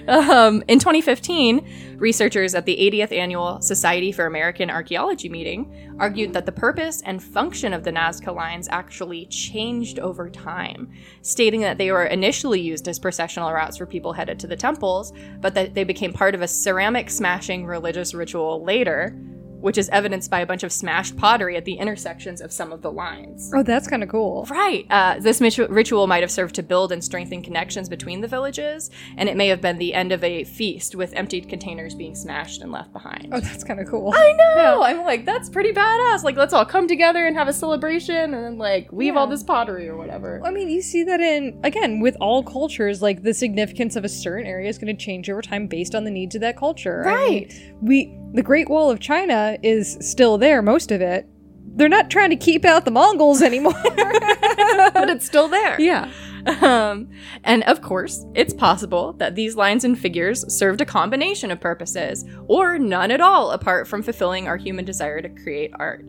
[0.07, 6.45] Um, in 2015, researchers at the 80th Annual Society for American Archaeology meeting argued that
[6.45, 10.91] the purpose and function of the Nazca lines actually changed over time,
[11.21, 15.13] stating that they were initially used as processional routes for people headed to the temples,
[15.39, 19.15] but that they became part of a ceramic smashing religious ritual later,
[19.63, 22.81] which is evidenced by a bunch of smashed pottery at the intersections of some of
[22.81, 23.49] the lines.
[23.55, 24.45] Oh, that's kind of cool.
[24.49, 24.85] Right.
[24.89, 29.29] Uh, this ritual might have served to build and strengthen connections between the villages, and
[29.29, 32.71] it may have been the end of a feast with emptied containers being smashed and
[32.71, 33.29] left behind.
[33.31, 34.11] Oh, that's kind of cool.
[34.13, 34.83] I know.
[34.83, 36.23] I'm like, that's pretty badass.
[36.23, 39.43] Like, let's all come together and have a celebration, and then like weave all this
[39.43, 40.41] pottery or whatever.
[40.43, 43.01] I mean, you see that in again with all cultures.
[43.01, 46.03] Like the significance of a certain area is going to change over time based on
[46.03, 47.07] the needs of that culture.
[47.07, 47.53] I mean, Right.
[47.81, 50.61] we the Great Wall of China is still there.
[50.61, 51.27] Most of it.
[51.75, 53.73] They're not trying to keep out the Mongols anymore.
[53.83, 55.79] but it's still there.
[55.79, 56.11] yeah.
[56.61, 57.09] Um,
[57.43, 62.25] and of course, it's possible that these lines and figures served a combination of purposes,
[62.47, 66.03] or none at all, apart from fulfilling our human desire to create art.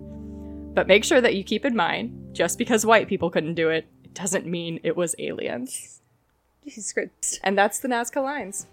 [0.75, 3.87] But make sure that you keep in mind just because white people couldn't do it,
[4.03, 6.01] it doesn't mean it was aliens.
[6.65, 7.41] Jesus Christ.
[7.45, 8.67] And that's the Nazca lines.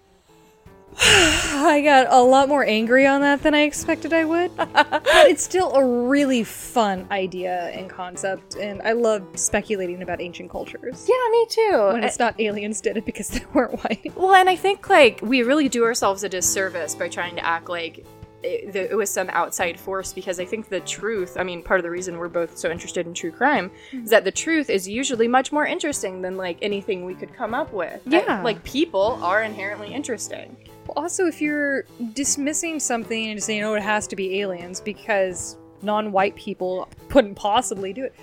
[0.98, 4.56] I got a lot more angry on that than I expected I would.
[4.56, 10.50] but it's still a really fun idea and concept, and I love speculating about ancient
[10.50, 11.08] cultures.
[11.08, 11.90] Yeah, me too.
[11.94, 14.12] When it's not aliens did it because they weren't white.
[14.16, 17.70] Well, and I think like we really do ourselves a disservice by trying to act
[17.70, 18.06] like
[18.44, 21.84] it, it was some outside force because I think the truth, I mean, part of
[21.84, 25.28] the reason we're both so interested in true crime is that the truth is usually
[25.28, 28.02] much more interesting than like anything we could come up with.
[28.08, 28.42] I- Yeah.
[28.44, 30.56] like people are inherently interesting.
[30.96, 31.84] Also, if you're
[32.14, 37.36] dismissing something and saying, oh, it has to be aliens because non white people couldn't
[37.36, 38.14] possibly do it,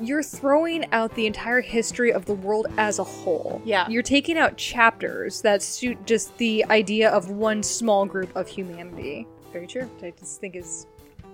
[0.00, 3.60] you're throwing out the entire history of the world as a whole.
[3.64, 3.88] Yeah.
[3.88, 9.26] You're taking out chapters that suit just the idea of one small group of humanity.
[9.52, 9.90] Very true.
[10.02, 10.86] I just think is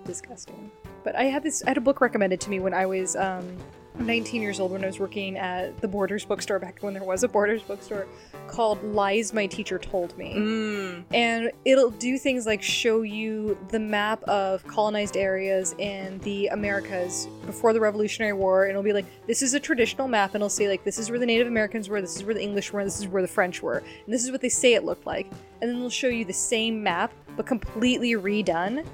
[0.05, 0.71] disgusting.
[1.03, 3.57] But I had this I had a book recommended to me when I was um
[3.99, 7.23] 19 years old when I was working at the Borders bookstore back when there was
[7.23, 8.07] a Borders bookstore
[8.47, 10.33] called Lies My Teacher Told Me.
[10.35, 11.03] Mm.
[11.13, 17.27] And it'll do things like show you the map of colonized areas in the Americas
[17.45, 18.63] before the Revolutionary War.
[18.63, 20.31] And it'll be like, this is a traditional map.
[20.33, 22.43] And it'll say, like, this is where the Native Americans were, this is where the
[22.43, 23.77] English were, this is where the French were.
[23.77, 25.29] And this is what they say it looked like.
[25.61, 28.85] And then they'll show you the same map, but completely redone.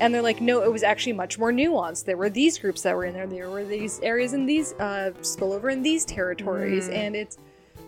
[0.00, 2.04] And they're like, no, it was actually much more nuanced.
[2.04, 3.26] There were these groups that were in there.
[3.26, 7.38] There were these areas in these uh, spillover in these territories, and it's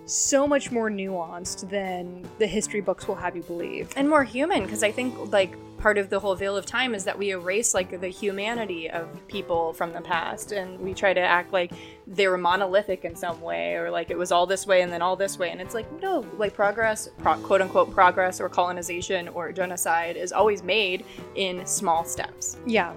[0.06, 3.92] so much more nuanced than the history books will have you believe.
[3.96, 7.04] And more human because I think like part of the whole veil of time is
[7.04, 11.20] that we erase like the humanity of people from the past and we try to
[11.20, 11.72] act like
[12.06, 15.00] they were monolithic in some way or like it was all this way and then
[15.02, 19.28] all this way and it's like no like progress pro- quote unquote progress or colonization
[19.28, 21.04] or genocide is always made
[21.36, 22.92] in small steps Yeah.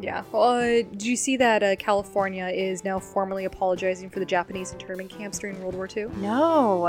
[0.00, 0.24] Yeah.
[0.32, 4.72] Well, uh, did you see that uh, California is now formally apologizing for the Japanese
[4.72, 6.08] internment camps during World War II?
[6.16, 6.84] no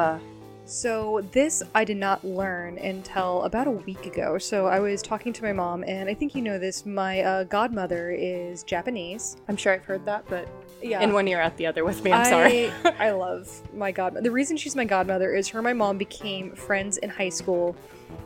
[0.67, 4.39] So, this I did not learn until about a week ago.
[4.39, 6.85] So, I was talking to my mom, and I think you know this.
[6.87, 9.37] My uh, godmother is Japanese.
[9.47, 10.47] i'm sure i've heard that but
[10.81, 11.01] Yeah.
[11.01, 14.23] in one ear out the other with me i'm sorry I, I love my godmother.
[14.23, 17.75] The reason she's my godmother is her and my mom became friends in high school,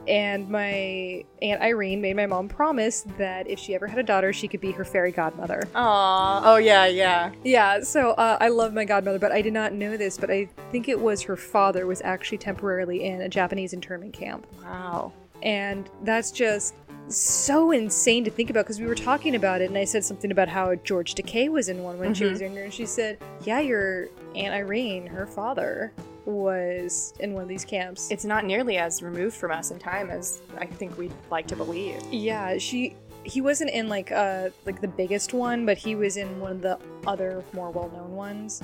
[0.09, 4.33] and my aunt Irene made my mom promise that if she ever had a daughter,
[4.33, 5.61] she could be her fairy godmother.
[5.75, 6.41] Aw.
[6.43, 9.95] oh yeah yeah Yeah, so uh, I love my godmother, but I did not know
[9.95, 14.13] this, but I think it was her father was actually temporarily in a Japanese internment
[14.13, 14.47] camp.
[14.63, 16.73] wow And that's just
[17.07, 20.31] so insane to think about because we were talking about it and I said something
[20.31, 23.59] about how George Takei was in one when she was younger and she said, "Yeah,
[23.59, 25.91] your Aunt Irene, her father
[26.29, 30.09] was in one of these camps." it's not nearly as removed from us in time
[30.09, 32.01] as I think we'd like to believe.
[32.11, 36.39] yeah, she he wasn't in like uh like the biggest one, but he was in
[36.39, 38.63] one of the other more well-known ones.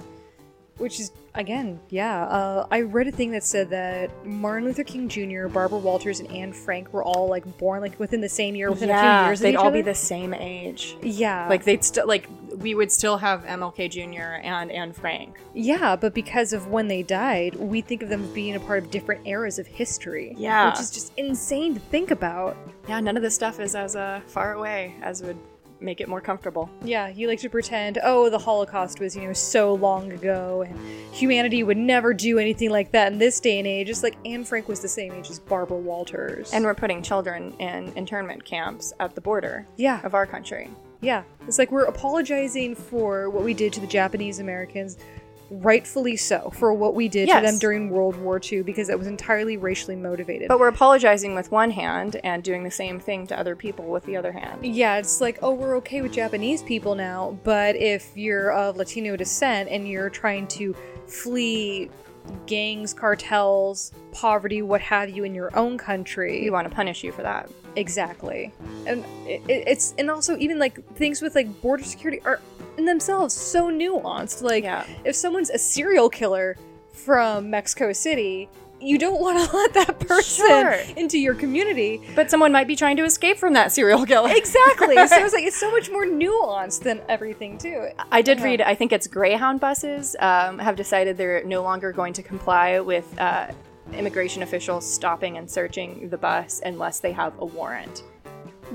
[0.78, 2.26] Which is again, yeah.
[2.26, 6.30] Uh, I read a thing that said that Martin Luther King Jr., Barbara Walters, and
[6.32, 9.40] Anne Frank were all like born like within the same year, within a few years.
[9.40, 9.78] of they'd all other.
[9.78, 10.98] be the same age.
[11.02, 11.48] Yeah.
[11.48, 14.46] Like they'd still like we would still have MLK Jr.
[14.46, 15.38] and Anne Frank.
[15.54, 18.92] yeah, but because of when they died, we think of them being a part of
[18.92, 20.34] different eras of history.
[20.38, 20.70] Yeah.
[20.70, 22.56] Which is just insane to think about.
[22.88, 25.38] Yeah, none of this stuff is as uh, far away as would
[25.80, 26.70] make it more comfortable.
[26.84, 30.80] Yeah, you like to pretend, oh, the Holocaust was, you know, so long ago and
[31.14, 33.88] humanity would never do anything like that in this day and age.
[33.88, 36.52] Just like Anne Frank was the same age as Barbara Walters.
[36.54, 40.70] And we're putting children in internment camps at the border yeah, of our country.
[41.02, 41.24] yeah.
[41.48, 44.98] It's like we're apologizing for what we did to the Japanese Americans,
[45.50, 47.42] rightfully so, for what we did Yes.
[47.42, 50.48] to them during World War II because it was entirely racially motivated.
[50.48, 54.04] But we're apologizing with one hand and doing the same thing to other people with
[54.06, 54.66] the other hand.
[54.66, 59.16] Yeah, it's like, oh, we're okay with Japanese people now, but if you're of Latino
[59.16, 60.76] descent and you're trying to
[61.08, 61.90] flee
[62.48, 67.12] gangs, cartels, poverty, what have you, in your own country, We want to punish you
[67.12, 67.50] for that.
[67.76, 68.52] Exactly.
[68.88, 72.40] And it, it's and also even like things with like border security are
[72.78, 74.42] in themselves so nuanced.
[74.42, 74.86] Like, Yeah.
[75.04, 76.58] if someone's a serial killer
[76.92, 78.50] from Mexico City.
[78.82, 80.74] You don't want to let that person Sure.
[80.98, 82.02] into your community.
[82.14, 84.30] But someone might be trying to escape from that serial killer.
[84.32, 84.96] Exactly.
[85.08, 87.88] so it's like it's so much more nuanced than everything too.
[88.12, 88.44] I did Yeah.
[88.46, 92.80] read, I think it's Greyhound buses um, have decided they're no longer going to comply
[92.82, 93.48] with uh,
[93.94, 98.04] immigration officials stopping and searching the bus unless they have a warrant.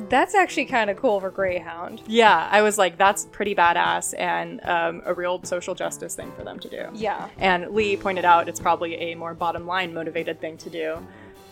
[0.08, 2.02] That's actually kind of cool for Greyhound.
[2.06, 6.44] Yeah, I was like, that's pretty badass and um, a real social justice thing for
[6.44, 6.86] them to do.
[6.94, 7.28] Yeah.
[7.38, 10.98] And Lee pointed out it's probably a more bottom line motivated thing to do.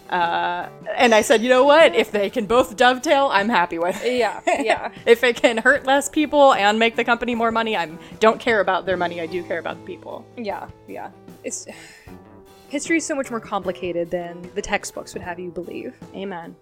[0.09, 1.95] Uh, and I said, you know what?
[1.95, 4.17] If they can both dovetail, I'm happy with it.
[4.19, 4.41] Yeah.
[4.47, 4.93] Yeah.
[5.07, 7.91] if it can hurt less people and make the company more money, I
[8.21, 9.21] don't care about their money.
[9.21, 10.25] I do care about the people.
[10.37, 10.69] yeah.
[10.87, 11.11] Yeah.
[11.45, 11.67] It's
[12.69, 15.95] history is so much more complicated than the textbooks would have you believe.
[16.15, 16.55] Amen.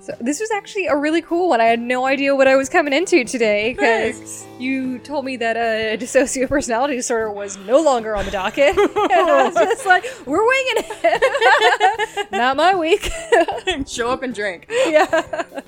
[0.00, 1.60] So this was actually a really cool one.
[1.60, 5.56] I had no idea what I was coming into today because you told me that
[5.56, 8.78] a dissociative personality disorder was no longer on the docket.
[8.78, 12.28] and I was just like, we're winging it.
[12.32, 13.10] Not my week.
[13.88, 14.66] Show up and drink.
[14.70, 15.02] yeah.
[15.04, 15.62] Um,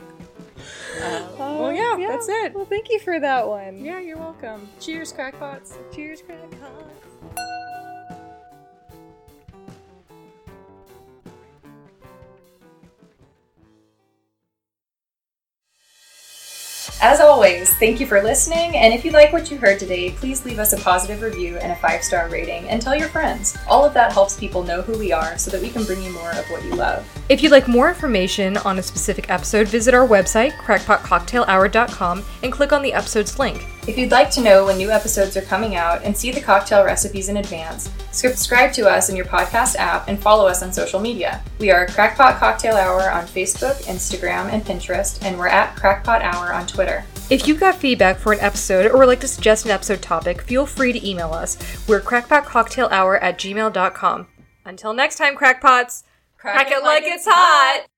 [1.03, 2.55] uh, well, yeah, that's it.
[2.55, 3.85] Well, thank you for that one.
[3.85, 4.69] Yeah, you're welcome.
[4.79, 5.77] Cheers, crackpots.
[5.93, 7.10] Cheers, crackpots.
[17.03, 20.45] As always, thank you for listening, and if you like what you heard today, please
[20.45, 23.57] leave us a positive review and a five star rating, and tell your friends.
[23.67, 26.13] All of that helps people know who we are so that we can bring you
[26.13, 27.09] more of what you love.
[27.31, 32.71] If you'd like more information on a specific episode, visit our website, crackpotcocktailhour.com, and click
[32.71, 33.65] on the episode's link.
[33.91, 36.85] If you'd like to know when new episodes are coming out and see the cocktail
[36.85, 41.01] recipes in advance, subscribe to us in your podcast app and follow us on social
[41.01, 41.43] media.
[41.59, 46.53] We are Crackpot Cocktail Hour on Facebook, Instagram, and Pinterest, and we're at Crackpot Hour
[46.53, 47.05] on Twitter.
[47.31, 50.43] If you've got feedback for an episode or would like to suggest an episode topic,
[50.43, 51.59] feel free to email us.
[51.89, 54.29] We're crackpotcocktailhour at gmail.com.
[54.65, 56.05] Until next time, crackpots,
[56.39, 57.90] crack, it like it's hot!